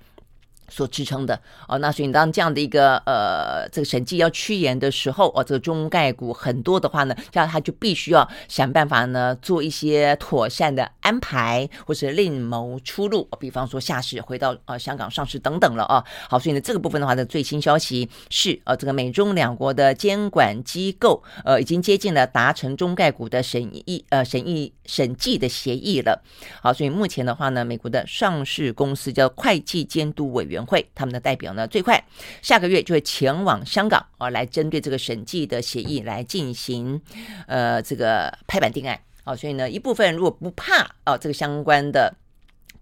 [0.73, 16.03] 所支撑的哦，那所以当这样的一个呃这个审计要趋严的时候哦，这个中概股很多的话呢，这样他就必须要想办法呢做一些妥善的安排，或是另谋出路，比方说下市回到呃香港上市等等了啊。
[16.27, 26.19] 好，所以呢这个部分的话的最新消息是呃这个美中两国的监管机构呃已经接近了达成中概股的审议呃审议审计的协议了。
[26.63, 30.62] 好，所以目前的话呢，美国的上市公司叫会计监督委员。
[30.65, 32.03] 会他们的代表呢，最快
[32.41, 37.01] 下个月就会前往香港啊，来针对这个审计的协议来进行
[37.47, 39.35] 呃这个拍板定案啊。
[39.35, 42.15] 所以呢，一部分如果不怕啊这个相关的。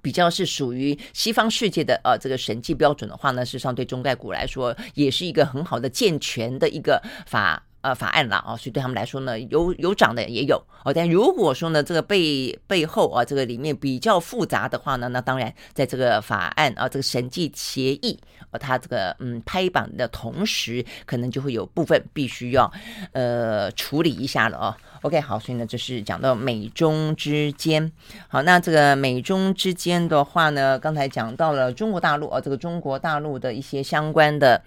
[0.04, 10.94] 比较是属于西方世界的呃这个审计标准的话呢，事实上对中概股来说也是一个很好的健全的一个法呃法案了啊，所以对他们来说呢，有有涨的也有哦。
[10.94, 18.20] 但如果说呢这个背背后啊这个里面比较复杂的话呢，那当然在这个法案啊这个审计协议
[18.52, 22.72] 呃它这个嗯拍板的同时，可能就会有部分必须要
[23.14, 24.78] 呃处理一下了啊。
[25.02, 27.92] OK，好，所以呢，这是讲到美中之间。
[28.28, 34.62] 好，那这个美中之间的话呢，刚才讲到了中国大陆啊，这个中国大陆的一些相关的。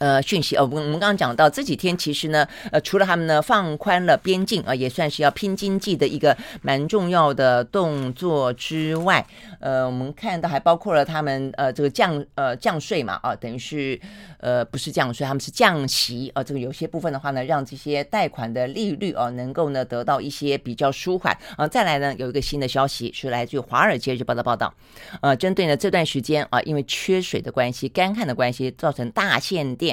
[0.00, 9.24] 呃，讯息哦，我们我们刚刚讲到这几天，其实呢，呃，除了他们呢放宽了边境啊、也算是要拼经济的一个蛮重要的动作之外，
[9.60, 14.00] 呃，我们看到还包括了他们呃这个降呃降税嘛啊，等于是
[14.38, 24.72] 呃不是降税，他们是降息啊、这个有些部分的话呢，让这些贷款的利率啊、能够呢得到一些比较舒缓啊、再来呢，有一个新的消息是来自于《华尔街日报》的报道，
[25.20, 29.89] 呃，针对呢这段时间啊、因为缺水的关系、干旱的关系，造成大限电。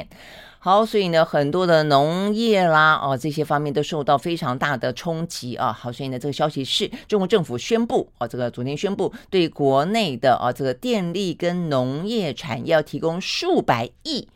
[0.60, 5.72] 好，所以呢，很多的农业啦，哦，这些方面都受到非常大的冲击啊。
[5.72, 14.28] 好，所以呢，这个消息是中国政府宣布，哦，这个昨天宣布对国内的哦这个电力跟农业产业要提供数百亿。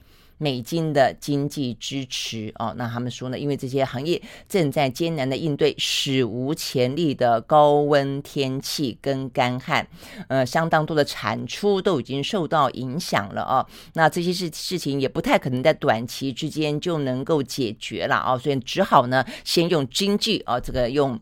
[0.42, 9.88] 美金的经济支持哦，那他们说呢，因为这些行业正在艰难的应对史无前例的高温天气跟干旱，
[10.30, 13.64] 呃，相当多的产出都已经受到影响了哦。
[13.94, 21.20] 那这些事事情也不太可能在短期之间就能够解决了啊，所以只好呢，先用经济啊，这个用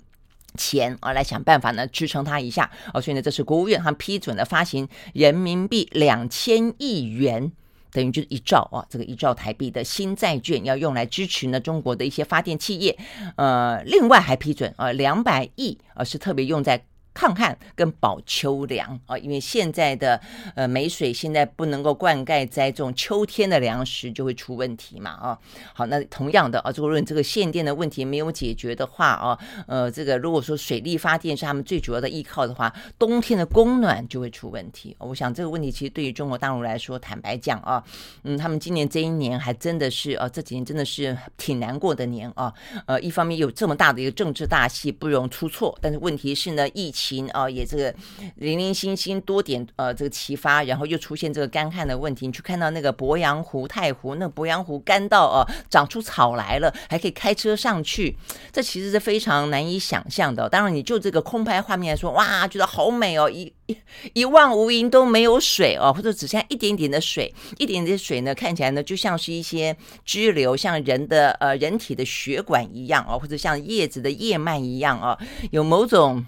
[0.56, 3.02] 钱啊来想办法呢支撑它一下哦。
[3.02, 7.52] 所以呢，这是国务院他批准了发行人民币两千亿元。
[7.92, 12.98] 等于就是一兆啊，这个一兆台币的新债券要用来支持呢中国的一些发电企业，
[13.36, 16.84] 呃，另外还批准啊两百亿啊是特别用在。
[17.14, 20.20] 抗旱跟保秋粮啊，因为现在的
[20.56, 25.38] 呃没水，现在不能够灌溉栽种，秋天的粮食就会出问题嘛啊。
[25.74, 34.96] 好，那同样的啊，如果这个限电的问题没有解决的话啊，呃，这个如果说水力发电是他们最主要的依靠的话，冬天的供暖就会出问题。
[35.00, 37.84] 我想这个问题其实对于中国大陆来说，坦白讲啊，
[38.24, 42.54] 嗯，他们今年这一年还真的是啊，这几年真的是挺难过的年啊。
[42.86, 46.99] 呃，一方面有这么大的一个政治大戏不容出错，但是问题是呢，疫情。
[47.30, 47.94] 啊，也这个
[48.36, 52.28] 零零星星多点呃，这个启发，然后又出现这个干旱的问题。
[52.28, 58.18] 你去看到那个鄱阳湖、太湖，那鄱阳湖干到哦，长出草来了，还可以开车上去，
[58.52, 60.50] 这其实是非常难以想象的。
[60.50, 63.78] 当然，你就这个空拍画面来说，哇，觉得好美哦，一一
[64.14, 75.18] 一望无垠都没有水哦，或者只剩一点点的水，一点点的水呢，看起来呢就像是一些支流，像人的呃人体的血管一样哦，或者像叶子的叶脉一样哦，
[75.52, 76.26] 有某种。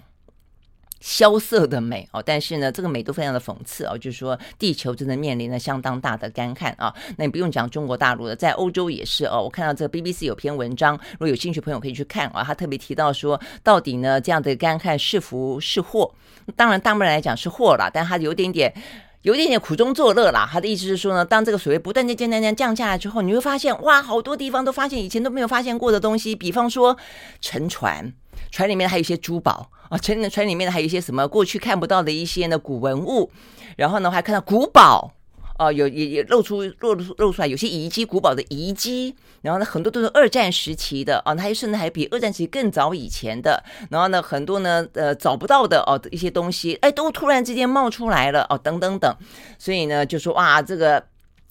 [1.02, 6.94] 萧瑟的美哦，但是呢，这个美都非常的讽刺哦，就是说地球真的面临了相当大的干旱啊。
[7.16, 9.42] 那你不用讲中国大陆了，在欧洲也是哦。
[9.42, 12.44] 我看到这个 BBC 有篇文章，如果有兴趣朋友可以去看啊。
[12.44, 16.14] 他特别提到说，到底呢这样的干旱是福是祸？
[16.54, 18.72] 当然，当然来讲是祸啦，但他有点点
[19.22, 20.48] 有点点苦中作乐啦。
[20.48, 26.96] 他的意思是说呢，当这个水位不断的降降降降下来之后，你会发现哇，好多地方都发现以前都没有发现过的东西，比方说
[27.40, 28.12] 沉船。
[28.50, 33.30] 船里面还有一些珠宝啊，船的船里面还有一些什么过去看不到的一些呢古文物，
[33.76, 35.12] 然后呢还看到古堡
[35.58, 49.14] 哦、啊，有也也露出露露露出来有些遗迹，古堡的遗迹，然后呢很多都是二战时期的啊，它甚至还比二战时期更早以前的，然后呢很多呢呃找不到的哦、啊、一些东西，哎都突然之间冒出来了哦、等等等，
[49.58, 51.04] 所以呢就说哇这个。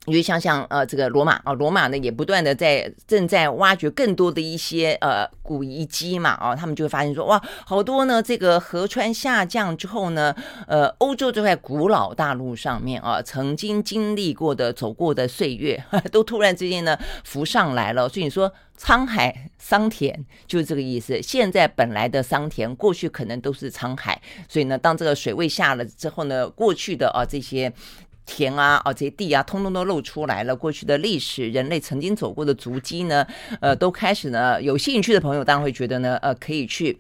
[0.08, 10.36] 因为像像呃这个罗马啊，罗马呢也不断的在正在挖掘更多的一些呃古遗迹嘛啊，他们就会发现说哇，好多呢这个河川下降之后呢，
[10.68, 18.10] 呃欧洲这块古老大陆上面啊，曾经经历过的走过的岁月， 都突然之间呢浮上来了。
[18.10, 21.22] 所以你说沧海桑田就是这个意思。
[21.22, 27.72] 现在本来的桑田，过去可能都是沧海，所以呢，当这个水位下了之后呢，过去的啊这些。
[28.34, 30.56] 田啊，哦，这些地啊，通通都露出来了。
[30.56, 33.28] 过去的历史，人类曾经走过的足迹呢，
[33.60, 34.62] 呃，都开始呢。
[34.62, 36.98] 有兴趣的朋友当然会觉得呢，呃，可以去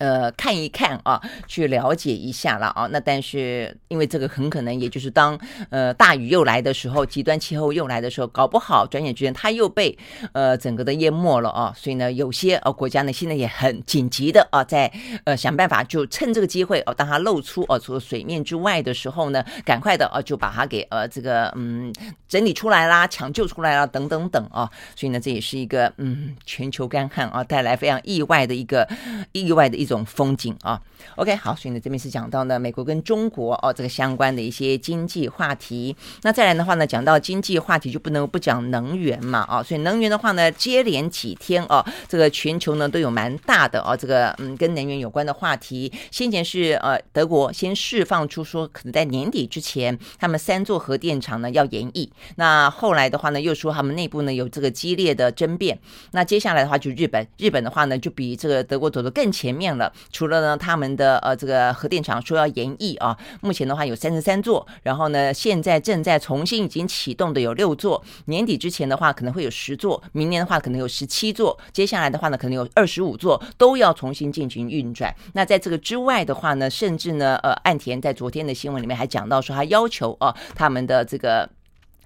[0.00, 2.88] 呃，看一看啊，去了解一下了啊。
[2.90, 9.96] 那但是因为这个很可能，也就是当呃大雨又来的时候，极端气候又来的时候，搞不好转眼之间它又被
[10.32, 11.70] 呃整个的淹没了啊。
[11.76, 14.90] 所以呢，有些呃国家呢现在也很紧急的啊，在
[15.24, 21.94] 呃想办法就趁这个机会哦，当它露出哦除了水面之外的时候呢，赶快的啊就把它给呃这个嗯
[22.26, 24.70] 整理出来啦，抢救出来啦，等等等啊。
[24.96, 28.88] 所以呢，这也是一个嗯全球干旱啊带来非常意外的一个
[29.32, 29.89] 意外的一。
[29.94, 30.80] 种风景啊
[31.16, 35.94] ，OK，好，所以呢，这边是讲到呢美国跟中国哦这个相关的一些经济话题。
[36.22, 45.92] 那再来的话呢，讲到经济话题就不能不讲能源嘛啊，所以能源的话呢，接连几天哦，这个全球呢都有蛮大的哦这个嗯跟能源有关的话题。
[46.10, 52.10] 先前是呃德国先释放出说可能在年底之前，他们三座核电厂呢要延役。
[52.36, 55.78] 那后来的话呢，又说他们内部呢有这个激烈的争辩。
[56.12, 59.79] 那接下来的话就日本，日本的话呢就比这个德国走得更前面了。
[60.10, 75.14] 除了呢，他们的呃这个核电厂说要延役啊，目前的话有三十三座，然后呢，现在正在重新已经启动的有六座，年底之前的话可能会有十座，明年的话可能有十七座，接下来的话呢可能有二十五座都要重新进行运转。
[75.34, 81.48] 那在这个之外的话呢，甚至呢，呃，岸田在昨天的新闻里面还讲到说，他要求啊，他们的这个。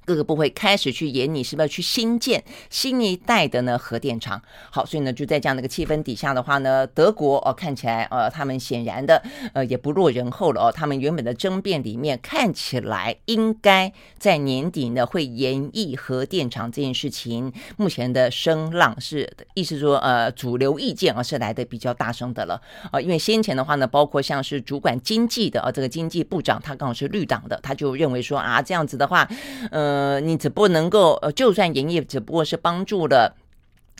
[0.04, 4.40] 各个部会开始去研拟，是不是要去新建新一代的呢核电厂？
[4.70, 9.22] 好，所以呢就在这样的一个气氛底下的话呢，德国哦看起来呃他们显然的
[9.54, 29.26] 呃也不落人后了哦，他们原本的争辩里面看起来应该在年底呢会延役核电厂这件事情，目前的声浪是意思说呃主流意见啊是来的比较大声的了啊，因为先前的话呢，包括像是主管经济的啊这个经济部长他刚好是绿党的，他就认为说啊这样子的话，
[29.70, 29.93] 嗯、呃。
[29.94, 33.37] 呃，你只不能够呃，就算营业，只不过是帮助了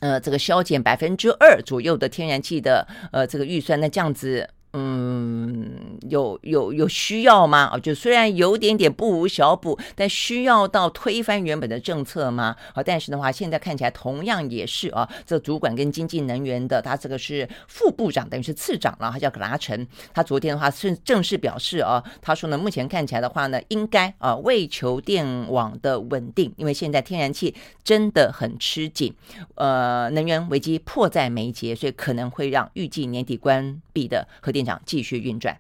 [0.01, 4.49] 呃，这个削减百分之二左右的天然气的呃这个预算，那这样子。
[4.77, 7.71] 嗯，有有有需要吗？
[7.73, 12.57] 啊，就虽然有点点不无小补，但需要到推翻原本的政策吗？
[12.75, 19.87] 啊，但是的话，现在看起来同样也是啊，这主管跟经济能源的，他这个是副部长，等于是次长了，他叫格拉成。
[20.13, 29.15] 他昨天的话是正式表示啊，他说呢，目前看起来的话呢，应该啊为求电网的稳定，因为现在天然气真的很吃紧，
[29.55, 34.64] 呃，能源危机迫在眉睫，所以可能会让预计年底关闭的核电。
[34.87, 35.59] 继续运转，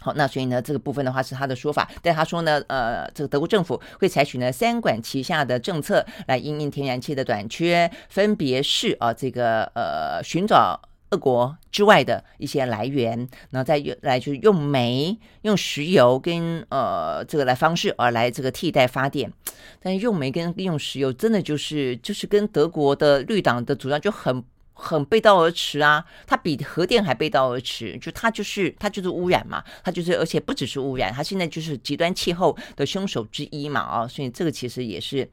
[0.00, 19.32] 好，那所以呢，这个部分的话是他的说法，但他说呢，呃，这个德国政府会采取呢三管齐下的政策来因应天然气的短缺，分别是啊，这个呃寻找俄国之外的一些来源，然后再用来就是用煤、用石油跟呃这个来方式而来这个替代发电，
[19.80, 24.44] 但用煤跟用石油真的就是就是跟德国的绿党的主张就很。
[24.80, 26.04] 很背道而驰啊！
[26.24, 34.06] 它比核电还背道而驰，就它就是它就是污染嘛，它就是而且不只是污染，它现在就是极端气候的凶手之一嘛啊！
[34.06, 35.28] 所以这个其实也是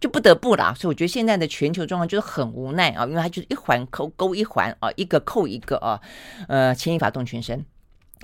[0.00, 0.74] 就不得不啦。
[0.74, 6.00] 所以我觉得现在的全球状况就是很无奈啊，因为它就是一环扣勾一环啊，一个扣一个啊，
[6.48, 7.64] 呃，牵一发动全身。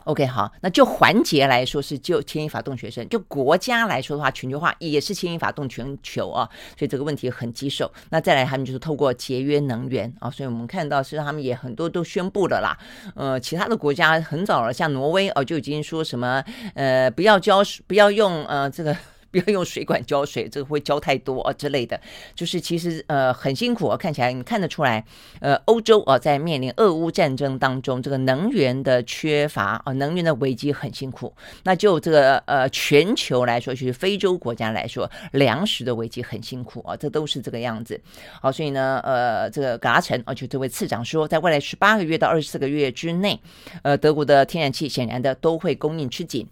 [0.05, 7.89] OK，好，那就环节来说是就牵一发动全身，就国家来说的话，全球化也是牵一发动全球啊，所以这个问题很棘手。
[8.11, 12.77] 那再来，他们就是透过节约能源啊，所以我们看到是他们也很多都宣布了啦。
[13.15, 16.43] 呃，其他的国家很早了，像挪威哦，就已经说什么
[16.75, 18.97] 呃，不要交，不要用呃这个。
[19.33, 22.01] 不要用水管浇水， 这个会浇太多啊之类的。
[22.35, 25.05] 就是其实呃很辛苦啊，看起来你看得出来，
[25.41, 31.35] 呃欧洲啊在面临俄乌战争当中，这个能源的缺乏啊，能源的危机很辛苦。
[31.65, 37.99] 那就这个呃全球来说，就是非洲国家来说，粮食的危机很辛苦啊，这都是这个样子。
[38.41, 43.41] 好，所以呢呃这个葛拉成啊，就这位次长说，在未来十八个月到二十四个月之内，
[43.83, 46.47] 呃德国的天然气显然的都会供应吃紧。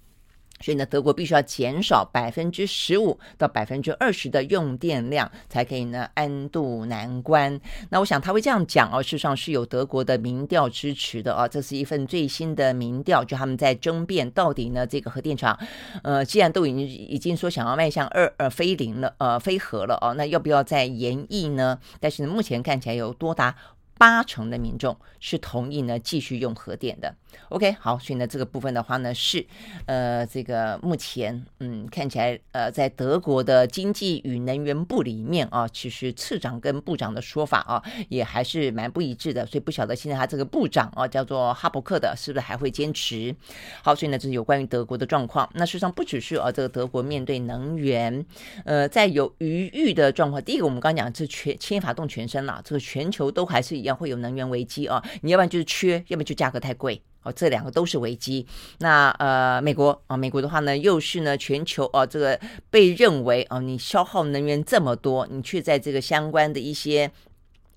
[0.61, 7.59] 所以呢，德国必须要减少百分之十五到百分之二十的用电量，才可以呢安度难关。
[7.88, 11.49] 那我想他会这样讲哦，事实上是有德国的民调支持的啊。
[11.49, 15.59] 这是一份最新的民调，就他们在争辩到底呢这个核电厂，
[16.03, 21.79] 呃，既然都已经已经说想要迈向二呃非零了呃非核了哦，那要不要再延役呢？
[21.99, 23.57] 但是呢，目前看起来有多达
[23.96, 27.14] 八成的民众是同意呢继续用核电的。
[27.51, 29.45] OK，好，所以呢，这个部分的话呢，是
[29.87, 43.35] 呃，这个目前嗯，看起来呃，在德国的经济与能源部里面啊，其实次长跟部长的说法啊，也还是蛮不一致的，所以不晓得现在他这个部长啊，叫做哈伯克的，是不是还会坚持？
[43.83, 45.51] 好，所以呢，这是有关于德国的状况。
[45.55, 48.25] 那事实上不只是啊，这个德国面对能源，
[48.64, 57.03] 呃，在有余裕的状况，第一个我们刚刚讲是全牵一发动全身了，这个全球都还是一样会有能源危机啊，你要不然就是缺，要么就价格太贵。
[57.22, 58.46] 哦，这两个都是危机。
[58.78, 67.11] 那呃，美国啊，美国的话呢，又是呢全球哦，这个被认为哦，你消耗能源这么多，你却在这个相关的一些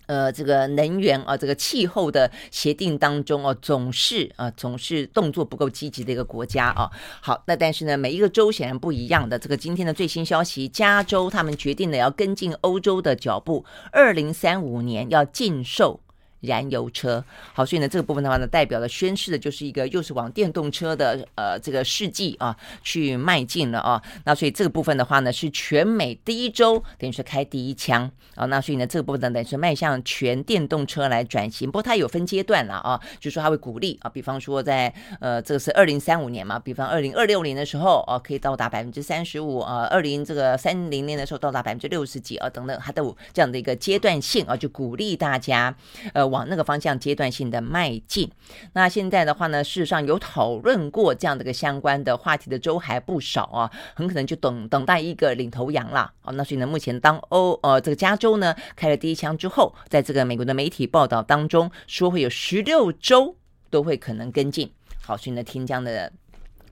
[0.05, 6.89] 呃这个能源啊，这个气候的协定当中哦，总是啊总是动作不够积极的一个国家啊。
[7.19, 9.37] 好，那但是呢，每一个州显然不一样的。
[9.37, 15.99] 这个今天的最新消息，加州他们决定了要跟进欧洲的脚步，二零三五年要禁售。
[16.43, 17.23] 燃油车，
[17.53, 24.01] 好，所以呢，这个部分的话呢，代表了宣示的就是一个又是往电动车的呃这个世纪啊去迈进了啊。
[24.25, 28.45] 那所以这个部分的话呢，是全美第一周等于是开第一枪啊。
[28.47, 31.67] 那所以呢，这个部分呢，等于是迈向全电动车来转型。
[31.67, 45.73] 不过它有分阶段了啊，就是说它会鼓励啊，比方说在呃这个是二零三五年嘛，比方二零二六年的时候啊，可以到达百分之三十五啊，二零这个三零年的时候到达百分之六十几啊等等，它都有这样的一个阶段性啊，就鼓励大家
[46.11, 46.32] 呃。
[46.33, 48.29] 往那个方向阶段性的迈进。
[48.73, 56.33] 那现在的话呢，事实上有讨论过这样的一个相关的话题的州还不少啊，很可能就等等待一个领头羊了啊。
[56.33, 63.37] 那所以呢，目前当欧呃这个加州呢开了第一枪之后，在这个美国的媒体报道当中说会有十六州
[63.69, 64.71] 都会可能跟进。
[65.05, 66.11] 好，所以呢，听这样的。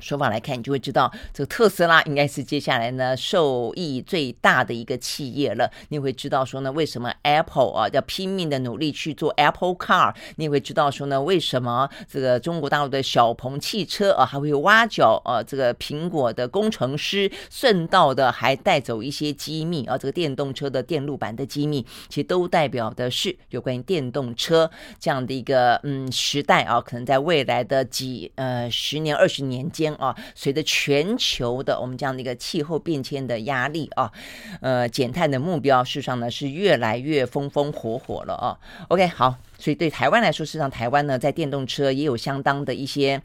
[0.01, 5.71] 说法来看，你就会知道，这个特斯拉应该是接下来呢受益最大的一个企业了。
[5.89, 10.13] 你会知道说呢，为什么 Apple 啊要拼命的努力去做 Apple Car？
[10.37, 29.90] 你会知道说呢，为什么这个中国大陆的小鹏汽车啊还会挖角啊这个苹果的工程师，顺道的还带走一些机密啊，这个电动车的电路板的机密，其实都代表的是有关于电动车这样的一个嗯时代啊，可能在未来的几呃十年二十年间。
[29.95, 34.11] 啊，随着全球的我们这样的一个气候变迁的压力啊，
[34.61, 38.57] 呃，减碳的目标事实上呢是越来越风风火火了啊。
[38.89, 43.21] OK，好，所以对台湾来说，事实上台湾呢在电动车也有相当的一些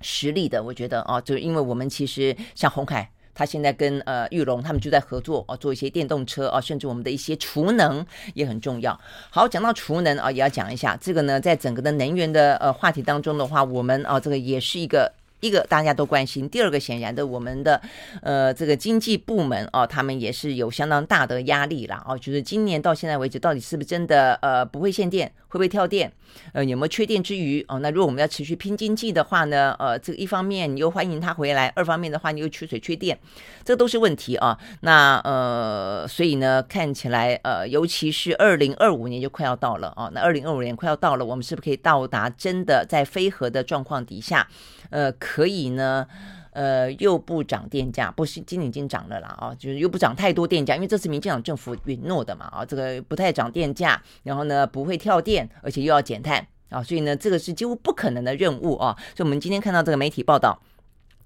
[0.00, 8.98] 实力的，我觉得啊，就因为我们其实像鸿海，他现在跟呃玉龙他们就在合作啊，做一些电动车啊，甚至我们的一些储能也很重要。
[9.30, 15.12] 好，讲到储能啊，也要讲一下这个呢，在整个的能源的呃话题当中的话，我们啊这个也是一个。
[15.44, 17.78] 一个大家都关心，第二个显然的，我们的
[18.22, 26.10] 呃这个经济部门哦，他们也是有相当大的压力啦哦，就是今年到现在为止，到底是不是真的呃不会限电，会不会跳电，
[26.54, 27.78] 呃有没有缺电之余哦？
[27.80, 33.18] 那如果我们要持续拼经济的话呢，呃这个一方面你又欢迎他回来，二方面的话你又缺水缺电，
[33.62, 34.58] 这都是问题啊。
[34.80, 44.48] 那呃所以呢，看起来呃尤其是二零二五年就快要到了哦，那二零二五年快要到了，我们是不是可以到达真的在非核的状况底下，
[44.90, 45.12] 呃？
[45.12, 46.06] 可以呢，
[46.52, 60.60] 呃，又不涨电价，不是今年已经涨了啦啊，就是又不涨太多电价，因为这是民进党政府允诺的嘛啊，这个不太涨电价，然后呢不会跳电，而且又要减碳啊，所以呢这个是几乎不可能的任务啊，所以我们今天看到这个媒体报道，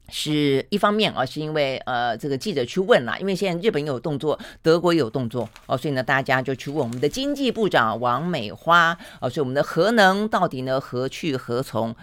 [0.09, 11.95] 是一方面啊，是因为呃这个记者去问了，因为现在日本有动作，德国有动作哦，所以呢大家就去问我们的经济部长王美花啊，所以我们的核能到底呢何去何从？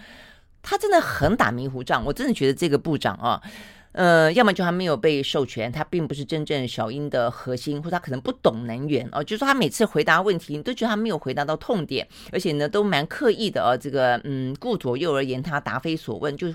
[0.68, 3.40] 他真的很打迷糊仗，我真的觉得这个部长啊，
[3.92, 16.52] 呃，要么就还没有被授权，他并不是真正小英的核心，或者他可能不懂能源哦，就是说他每次回答问题，你都觉得他没有回答到痛点，而且呢，都蛮刻意的哦，这个嗯，顾左右而言他，答非所问，就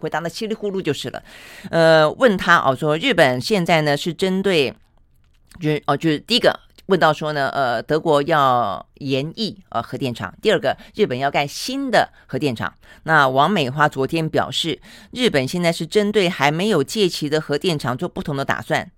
[0.00, 1.22] 回答的稀里糊涂就是了。
[1.70, 4.74] 呃，问他哦，说日本现在呢是针对，
[5.60, 6.58] 就是哦，就是第一个。
[6.86, 12.74] 问到说呢，呃，德国要延役呃核电厂，第二个，日本要盖新的核电厂。
[13.04, 14.80] 那王美花昨天表示，
[15.10, 18.90] 日本现在是针对还没有借期的核电厂做不同的打算。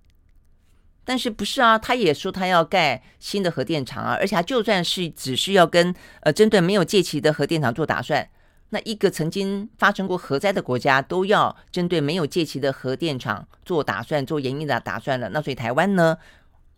[1.05, 1.79] 但是不是啊？
[1.79, 8.29] 他也说他要盖新的核电厂啊，而且就算是只是要跟呃针对没有借期的核电厂做打算，
[8.71, 15.29] 那一个曾经发生过核灾的国家都要针对没有借期的核电厂做打算、做延役的打算了。
[15.29, 16.19] 那所以台湾呢？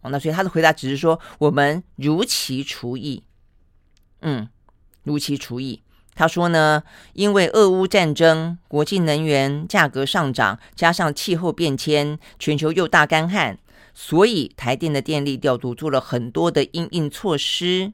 [0.01, 3.24] 哦，那所以他的回答只是说我们如期除役，
[4.20, 4.49] 嗯，
[5.03, 5.82] 如期除役。
[6.14, 6.82] 他说呢，
[7.12, 13.57] 因为俄乌战争、国际能源价格上涨，加上气候变迁，全球又大干旱，
[13.94, 17.92] 所以台电的电力调度做了很多的因应措施，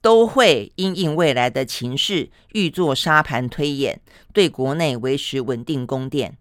[0.00, 4.00] 都会因应未来的情势，预做沙盘推演，
[4.32, 6.38] 对国内维持稳定供电。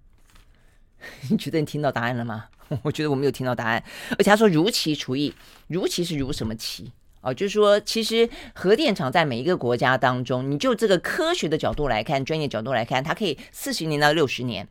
[1.30, 2.46] 你觉得你听到答案了吗？
[2.84, 3.84] 我觉得我没有听到答案。
[4.12, 5.34] 而且他说如期除役，
[5.68, 6.92] 如期是如什么期？
[7.22, 14.66] 哦，就是说，其实核电厂在每一个国家当中，你就这个科学的角度来看，专业角度来看，它可以四十年到六十年，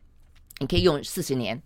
[0.59, 1.61] 你可以用四十年，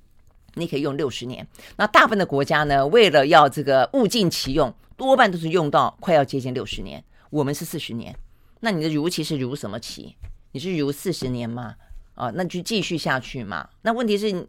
[0.55, 1.47] 你可以用六十年。
[1.77, 7.01] 那大部分的国家呢，为了要这个物尽其用，多半都是用到快要接近六十年。
[7.29, 8.13] 我们是四十年，
[8.59, 10.15] 那你的如期是如什么期？
[10.51, 11.75] 你是如四十年吗？
[12.15, 13.69] 啊，那就继续下去嘛。
[13.84, 14.47] 那问题是。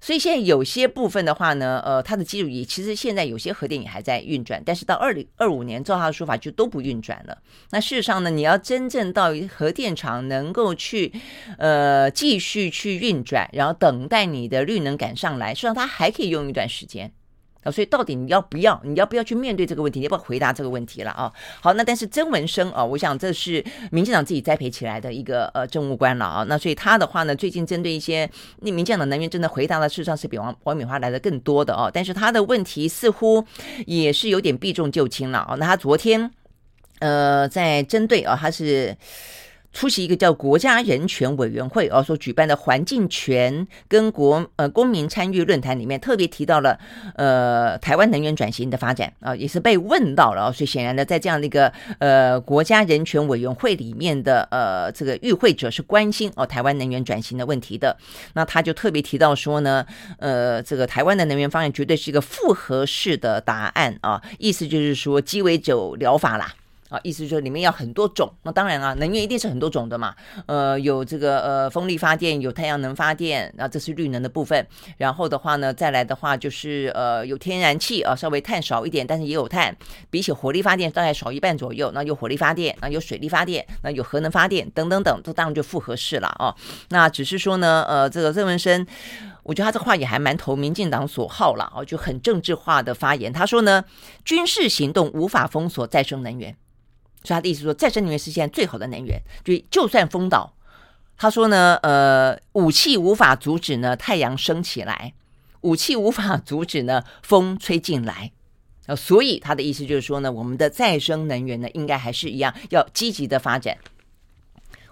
[0.00, 7.38] 所以现在有些部分的话呢，呃，它的技术也其实现在有些核电也还在运转，但是到二零二五年，照他的说法就都不运转了。
[7.70, 11.12] 那事实上呢，你要真正到核电厂能够去，
[11.58, 17.12] 呃，继续去运转，然后等待你的绿能赶上来，实际上它还可以用一段时间。
[17.64, 18.80] 啊，所以到底你要不要？
[18.84, 19.98] 你要不要去面对这个问题？
[19.98, 21.32] 你要不要回答这个问题了啊？
[21.60, 26.44] 好，那但是曾文生啊，我想这是民进党自己栽培起来的一个呃政务官了啊。
[26.48, 28.30] 那所以他的话呢，最近针对一些
[28.60, 31.90] 那民进党能源真的回答的事实上是比王王美花来的更多的哦。
[31.92, 33.44] 但是他的问题似乎
[33.86, 35.56] 也是有点避重就轻了啊。
[35.58, 36.30] 那他昨天
[37.00, 38.96] 呃在针对啊，他是。
[39.78, 46.76] 出席一个叫国家人权委员会哦所举办的环境权跟国呃公民参与论坛里面，特别提到了
[47.14, 57.96] 呃台湾能源转型的发展啊，也是被问到了，所以显然的，在这样的一个呃国家人权委员会里面的呃这个与会者是关心哦台湾能源转型的问题的，
[58.32, 59.86] 那他就特别提到说呢，
[60.18, 66.52] 呃这个台湾的能源方案绝对是一个复合式的答案啊，意思就是说鸡尾酒疗法啦。
[66.88, 70.14] 啊，意思是说里面要很多种，那当然啊，能源一定是很多种的嘛。
[70.46, 74.66] 呃，有这个呃风力发电，有太阳能发电，那这是绿能的部分。
[74.96, 79.76] 然后的话呢，再来的话就是呃有天然气啊，稍微碳少一点，但是也有碳，
[80.08, 81.90] 比起火力发电大概少一半左右。
[81.92, 86.54] 那有火力发电，那有水力发电，那有核能发电等等等，这当然就复合式了啊。
[86.88, 88.86] 那只是说呢，呃，这个郑文生，
[89.42, 93.30] 我觉得他这话也还蛮投民进党所好了啊，就很政治化的发言。
[93.30, 93.84] 他说呢，
[94.24, 96.56] 军事行动无法封锁再生能源。
[97.28, 99.20] 所以他的意思说，再生能源是现在最好的能源。
[99.44, 100.54] 就就算风岛，
[101.18, 105.12] 他说呢，呃，武器无法阻止呢太阳升起来，
[105.60, 108.32] 武器无法阻止呢风吹进来。
[108.86, 113.76] 呃，所以他的意思就是说呢，我们的再生能源呢，应该还是一样要积极的发展。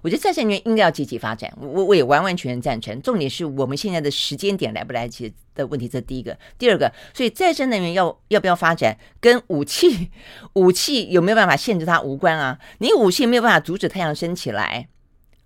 [0.06, 3.02] 我觉得再生能源应该要积极发展，我我也完完全全赞成。
[3.02, 6.38] 重点是我们现在的时间点来不来及的问题，这第一个。
[6.56, 10.12] 第二个，所以再生能源要要不要发展，跟武器
[10.52, 12.56] 武器有没有办法限制它无关啊。
[12.78, 14.88] 你武器没有办法阻止太阳升起来，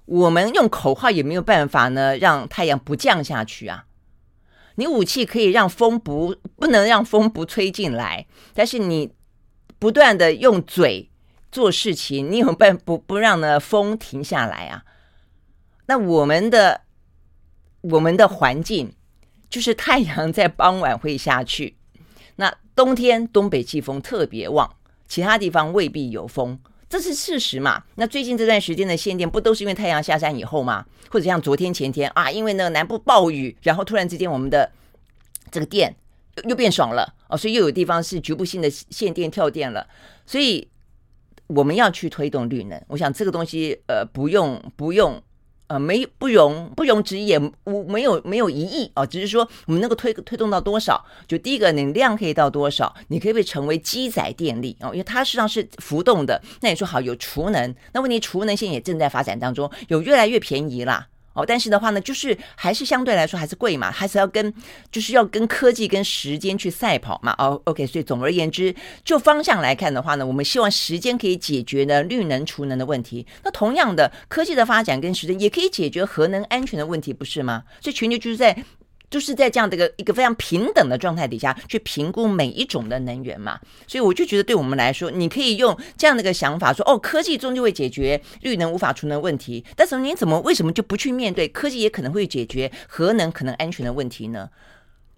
[0.05, 3.87] 我们用口号也没有办法呢，让太阳不降下去啊。
[4.75, 9.11] 你武器可以让风不不能让风不吹进来，但是你
[9.79, 11.10] 不断的用嘴。
[11.51, 14.85] 做事情，你有办不不让呢风停下来啊？
[15.87, 16.83] 那我们的
[17.81, 18.95] 我们的环境
[19.49, 21.77] 就是太阳在傍晚会下去，
[22.37, 24.73] 那冬天东北季风特别旺，
[25.09, 26.57] 其他地方未必有风，
[26.89, 27.83] 这是事实嘛？
[27.97, 30.87] 那最近这段时间的限电不都是因为太阳下山以后吗？
[31.09, 34.71] 或者像昨天前天啊，因为那个南部暴雨，然后突然之间我们的
[35.51, 35.93] 这个电
[36.37, 39.85] 又又变爽了哦，所以又有地方是局部性的限电跳电了，
[40.25, 40.69] 所以。
[41.55, 45.21] 我们要去推动绿能，我想这个东西呃不用不用
[45.67, 56.41] 呃没不容不容置疑，也无没有没有疑义啊，只是说我们能够推推动到多少，就第一个你量可以到多少，你可以被成为机载电力哦，因为它实际上是浮动的。
[56.61, 61.09] 那你说好有储能，那问题储能现在也正在发展当中，有越来越便宜啦。
[61.47, 64.53] 但是的话呢，就是还是相对来说还是贵嘛，还是要跟
[64.91, 67.35] 就是要跟科技跟时间去赛跑嘛。
[67.39, 68.75] 哦，OK，所以总而言之，
[69.05, 73.27] 就方向来看的话呢，我们希望时间可以解决呢绿能储能的问题。
[73.45, 77.65] 那同样的，科技的发展跟时间也可以解决核能安全的问题，不是吗？
[77.81, 78.65] 所以全球就是在。
[79.11, 83.59] 就是在这样的一个一个非常平等的状态底下去评估每一种的能源嘛，
[83.89, 94.49] 所以我就觉得对我们来说，你可以用这样的一个想法说，哦，科技终究会解决绿能无法储能问题，但是你怎么为什么就不去面对科技也可能会解决核能可能安全的问题呢？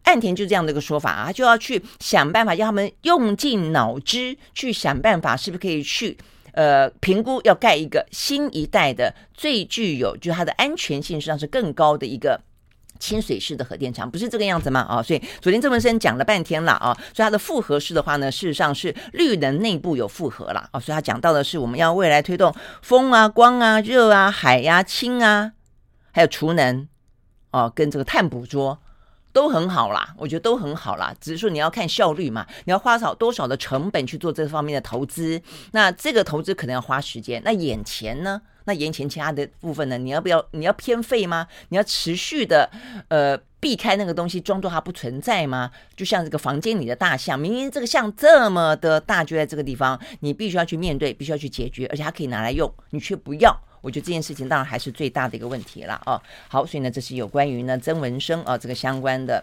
[0.04, 6.16] 岸田就这样的一个说法啊，就要去想办法要他们用尽脑汁去想办法，是不是可以去
[6.54, 12.40] 呃评估要盖一个新一代的最具有就是它的安全性实际上是更高的一个。
[13.02, 14.82] 清水式的核电厂不是这个样子吗？
[14.88, 25.50] 啊，所以昨天郑文生讲了半天了啊，所以它的复合式的话呢，事实上是绿能内部有复合了啊，所以他讲到的是我们要未来推动风啊、光啊、热啊、海呀、啊、氢啊，
[26.12, 26.86] 还有储能
[27.50, 28.78] 哦、跟这个碳捕捉
[29.32, 35.42] 都很好啦，我觉得都很好啦，只是说你要看效率嘛，你要花少多少的成本去做这方面的投资，
[35.72, 38.42] 那这个投资可能要花时间，那眼前呢？
[38.64, 39.98] 那眼前其他的部分呢？
[39.98, 40.44] 你要不要？
[40.52, 41.46] 你要偏废吗？
[41.68, 42.70] 你要持续的
[43.08, 45.70] 呃避开那个东西，装作它不存在吗？
[45.96, 53.56] 就像这个房间里的大象，明明这个象这么的大，就在这个地方，你必须要去面对，必须要去解决，而且它可以拿来用，你却不要。
[53.80, 56.20] 我觉得这件事情当然还是最大的一个问题了啊。
[56.48, 59.42] 好，所以呢，这是有关于呢曾文生啊这个相关的。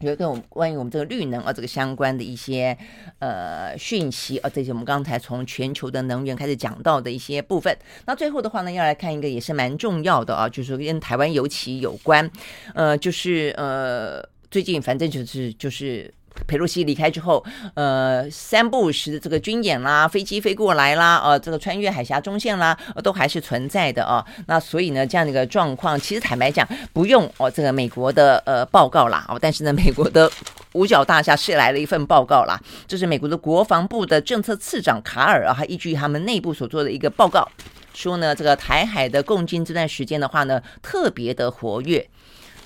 [0.00, 2.76] 有跟我们关于我们这个绿能啊，这个相关的一些
[3.18, 7.76] 呃讯息啊，这些我们刚才从全球的能源开始讲到的一些部分。
[8.06, 12.30] 那最后的话呢，要来看一个也是蛮重要的啊，就是跟台湾尤其有关，
[12.74, 16.14] 呃，就是呃最近反正就是就是。
[16.46, 24.24] 裴洛西离开之后，呃，三不五时这个军演啦，飞机飞过来啦，呃，这个穿越海峡中线啦，都还是存在的啊。
[24.46, 30.30] 那所以呢，这样的一个状况，其实坦白讲，不用哦，这个美国的呃报告啦，哦，但是呢，美国的
[30.72, 37.46] 五角大厦是来了一份报告啦，这是美国的国防部的政策次长卡尔啊，他依据他们内部所做的一个报告，
[37.92, 42.08] 说呢，这个台海的共军这段时间的话呢，特别的活跃。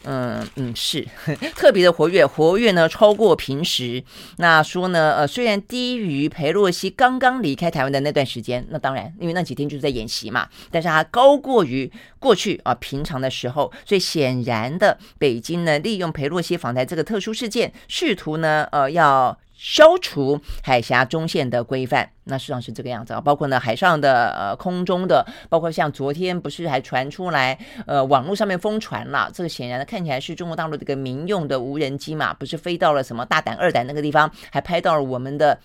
[0.05, 1.07] 嗯嗯，是
[1.55, 4.03] 特别的活跃，活跃呢超过平时。
[4.37, 19.39] 那说呢，呃，虽然低于裴洛西刚刚离开台湾的那段时间，那当然，因为那几天就是在演习嘛，但是它高过于过去啊平常的时候，所以显然的，北京呢利用裴洛西访台这个特殊事件，试图呢呃要。
[19.63, 23.21] 消除海峡中线的规范，那实际上是这个样子啊。
[23.21, 27.57] 包括呢海上的、呃空中的，包括像昨天不是还传出来，
[27.87, 35.57] 呃网络上面疯传了，这个显然的看起来是中国大陆这个民用的无人机嘛，不是飞到了什么大胆二胆那个地方，还拍到了我们的。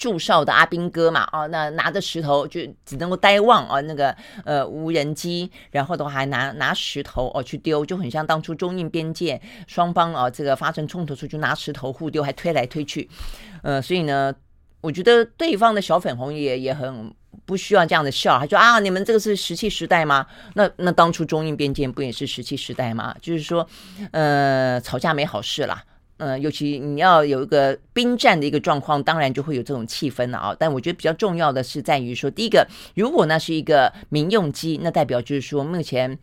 [0.00, 13.06] 驻哨的阿兵哥嘛，哦，那拿着石头就只能够呆望啊，那个呃无人机，然后的话还拿拿石头哦去丢，就很像当初中印边界双方啊这个发生冲突时就拿石头互丢，还推来推去，
[13.62, 14.34] 呃，所以呢，
[14.80, 20.26] 我觉得对方的小粉红也也很不需要这样的笑，他说啊，你们这个是石器时代吗？
[20.54, 23.14] 那那当初中印边界不也是石器时代吗？
[23.20, 23.68] 就是说，
[24.12, 25.84] 呃，吵架没好事啦。
[26.20, 30.54] 嗯，尤其你要有一个兵战的一个状况，当然就会有这种气氛了啊。
[30.58, 36.18] 但我觉得比较重要的是在于说，第一个，如果那是一个民用机，那代表就是说，目前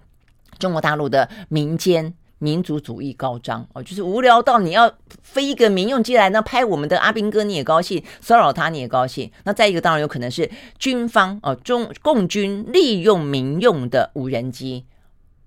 [0.59, 4.93] 中国大陆的民间民族主义高涨哦，就是无聊到你要
[5.23, 9.31] 飞一个民用机来，那拍我们的阿兵哥你也高兴，骚扰他你也高兴。
[9.43, 14.85] 那再一个，当然有可能是军方哦，中共军利用民用的无人机。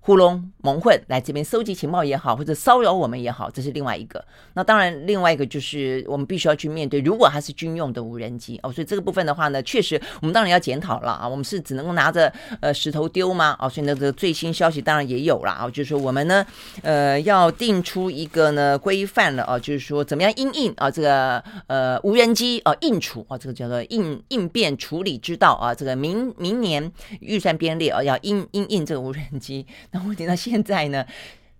[0.03, 4.23] 糊弄蒙混来这边搜集情报也好，或者骚扰我们也好，这是另外一个。
[4.53, 11.27] 那当然，另外一个就是我们必须要去面对，如果它是军用的无人机哦，所以这个部分的话呢，确实我们当然要检讨了啊。
[11.27, 13.55] 我们是只能够拿着呃石头丢吗？
[13.59, 16.43] 哦，所以那个最新消息当然也有了啊，就是说我们呢
[16.81, 29.63] 呃要定出一个呢规范了啊，就是说怎么样因应啊这个呃无人机啊应处啊这个叫做应应变处理之道啊，这个明明年预算编列啊要应应应这个无人机。
[29.91, 31.05] 那问题到现在呢，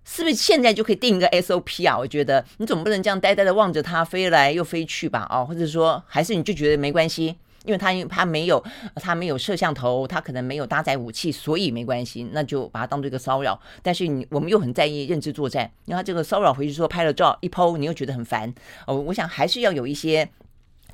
[0.04, 1.98] 是不是现在就可以定一个 SOP 啊？
[1.98, 5.26] 我觉得你总不能这样呆呆的望着它飞来又飞去吧？
[5.30, 8.64] 哦，或者说还是你就觉得没关系，因为它它没有
[8.96, 13.60] 它没有摄像头，它可能没有搭载武器，所以没关系，那就把它当做一个骚扰。
[13.82, 18.52] 但是你我们又很在意认知作战，然后这个骚扰回去说拍了照一抛你又觉得很烦
[18.86, 18.96] 哦。
[18.96, 20.28] 我想还是要有一些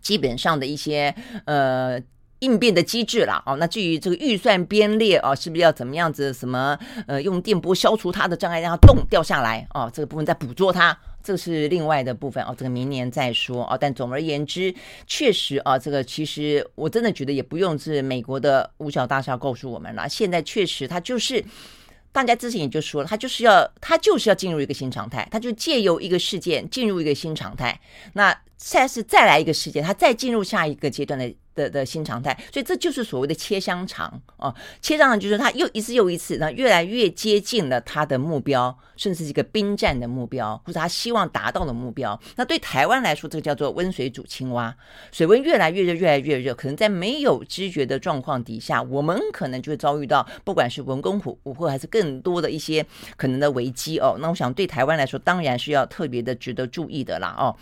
[0.02, 1.14] 基本上的一些
[1.44, 2.02] 呃。
[2.40, 6.32] 应变的机制啦，哦，那至于这个预算编列哦，是不是要怎么样子？
[6.32, 12.54] 什么呃，用电波消除它的障碍，让它动掉下来哦，这个部分再捕捉它，这是另外的部分哦。
[12.56, 13.76] 这个明年再说哦。
[13.80, 14.72] 但总而言之，
[15.06, 20.08] 确实啊，这个其实我真的觉得也不用是美国的五角大厦告诉我们了。
[20.08, 21.44] 现在确实它就是，
[22.12, 27.80] 大家之前也就说了，它就是要它就是要进入一个新常态，它就借由一个事件进入一个新常态。
[28.12, 31.34] 那现在是再来一个事件，它再进入下一个阶段的。
[31.58, 42.16] 的的新常态，所以这就是所谓的切香肠哦，切香肠就是他又一次又一次，那越来越接近了他的目标，甚至一个兵战的目标，或者他希望达到的目标。
[42.36, 44.72] 那对台湾来说，这个叫做温水煮青蛙，
[45.10, 52.86] 水温越来越热，越来越热，可能在没有知觉的状况底下，我们可能就会遭遇到，不管是文攻武吓，还是更多的一些
[53.16, 54.16] 可能的危机哦。
[54.20, 57.56] 那我想对台湾来说，当然是要特别的值得注意的啦哦。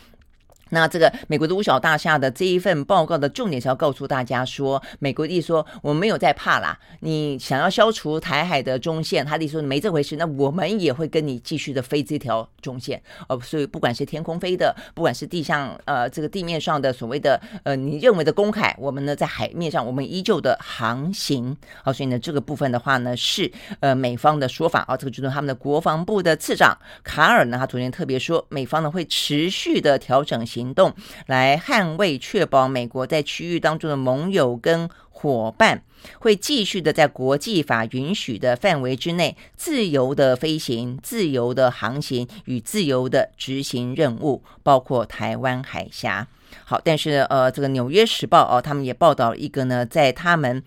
[0.70, 13.38] 那这个美国的五角大厦的这一份报告的重点是要告诉大家说，美国的说我们没有在怕啦，你想要消除台海的中线，他的说没这回事，那我们也会跟你继续的飞这条中线哦。
[13.40, 21.56] 所以不管是天空飞的，不管是地上呃这个地面上的所谓的呃你认为的公海，我们呢在海面上我们依旧的航行。
[21.84, 30.44] 好，所以呢这个部分的话呢是呃美方的说法啊，这个就是他们的国防部的次长卡尔呢，他昨天特别说，美方呢会持续的调整。
[30.56, 30.94] 行动
[31.26, 35.82] 来捍卫、确保美国在区域当中的盟友跟伙伴
[36.18, 46.26] 会继续的在国际法允许的范围之内自由的飞行、自由的航行与自由的执行任务，包括台湾海峡。
[46.64, 50.62] 好，但是呃，这个《纽约时报》哦，他们也报道一个呢，在他们。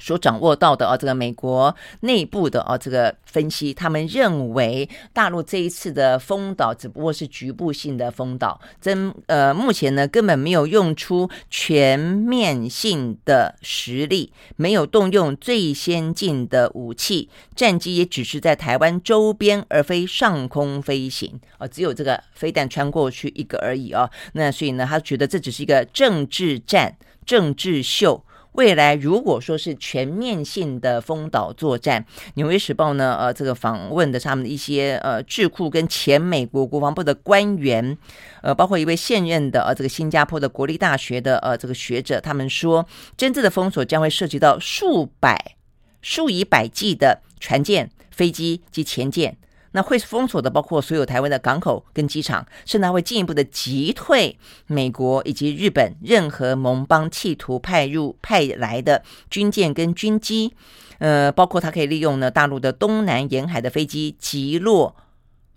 [0.00, 26.96] 所掌握到的啊，这个美国内部的啊，这个分析，他们认为大陆这一次的封岛只不过是局部性的封岛，真呃，目前呢根本没有用出全面性的实力，没有动用最先进的武器，战机也只是在台湾周边而非上空飞行啊，只有这个飞弹穿过去一个而已啊，那所以呢，他觉得这只是一个政治战、
[27.26, 28.24] 政治秀。
[28.52, 37.96] 未来如果说是全面性的封岛作战，《纽约时报》呢，呃，这个访问的他们的一些呃智库跟前美国国防部的官员，
[38.42, 42.86] 呃，包括一位现任的呃这个新加坡的国立大学的呃这个学者，他们说，
[43.16, 45.56] 真正的封锁将会涉及到数百、
[46.02, 49.36] 数以百计的船舰、飞机及潜舰。
[49.72, 60.52] 那会封锁的包括所有台湾的港口跟机场，甚至还会进一步的击退美国以及日本任何盟邦企图派入派来的军舰跟军机，
[60.98, 64.96] 呃，包括它可以利用呢大陆的东南沿海的飞机击落，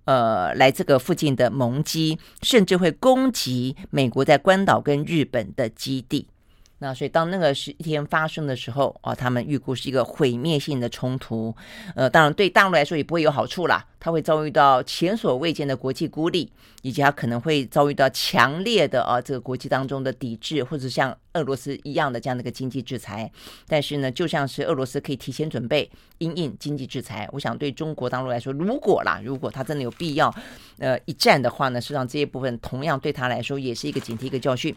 [0.06, 6.28] 呃，来这个附近的盟机，甚至会攻击美国在关岛跟日本的基地。
[6.84, 11.56] 那所以，当那个是一天发生的时候啊，他们预估是一个毁灭性的冲突。
[11.96, 23.32] 呃，当然对大陆来说也不会有好处啦，他会遭遇到前所未见的国际孤立，以及他可能会遭遇到强烈的啊这个国际当中的抵制，或者像俄罗斯一样的这样的一个经济制裁。
[23.66, 30.34] 但是呢，就像是俄罗斯可以提前准备因应经济制裁，我想对中国大陆来说，如果啦，如果他真的有必要
[30.80, 34.76] 呃一战的话呢，实际上这些部分同样对他来说也是一个警惕，一个教训。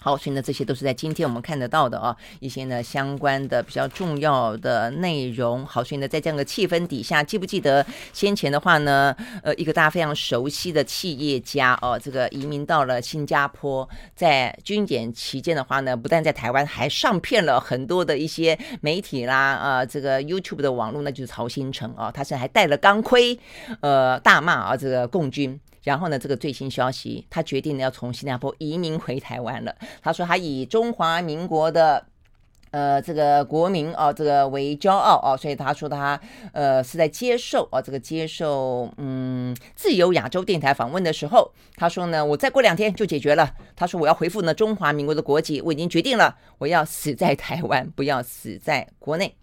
[0.00, 5.66] 好，所以呢，这些都是在今天我们看得到的啊，一些呢相关的比较重要的内容。
[5.66, 23.38] 好，所以呢，在这样的气氛底下，记不记得先前的话呢，呃，一个大家非常熟悉的企业家哦，这个移民到了新加坡，在军检期间的话呢，不但在台湾，还上骗了很多的一些媒体啦，啊、这个 YouTube 的网络，那就是曹兴诚啊，他现在还带了钢盔，
[23.80, 25.58] 呃，大骂啊这个共军。
[25.82, 29.74] 然后呢，这个最新消息，他决定要从新加坡移民回台湾了。
[30.02, 32.04] 他说他以中华民国的
[32.70, 36.20] 呃这个国民哦这个为骄傲哦，所以他说他
[36.52, 43.54] 呃是在接受哦这个接受嗯自由亚洲电台访问的时候，他说呢，我再过两天就解决了。
[43.74, 49.34] 他说我要回复呢中华民国的国籍，我已经决定了，我要死在台湾，不要死在国内。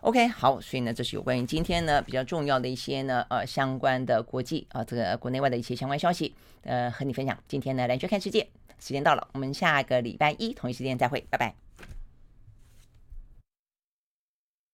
[0.00, 7.36] OK，好，所以呢，这是有关于今天呢比较重要的一些呢呃相关的国际啊、呃、这个国内外的一些相关消息，呃和你分享。
[7.48, 11.67] 今天呢，来去看世界，时间到了，我们下个礼拜一同一时间再会，拜拜。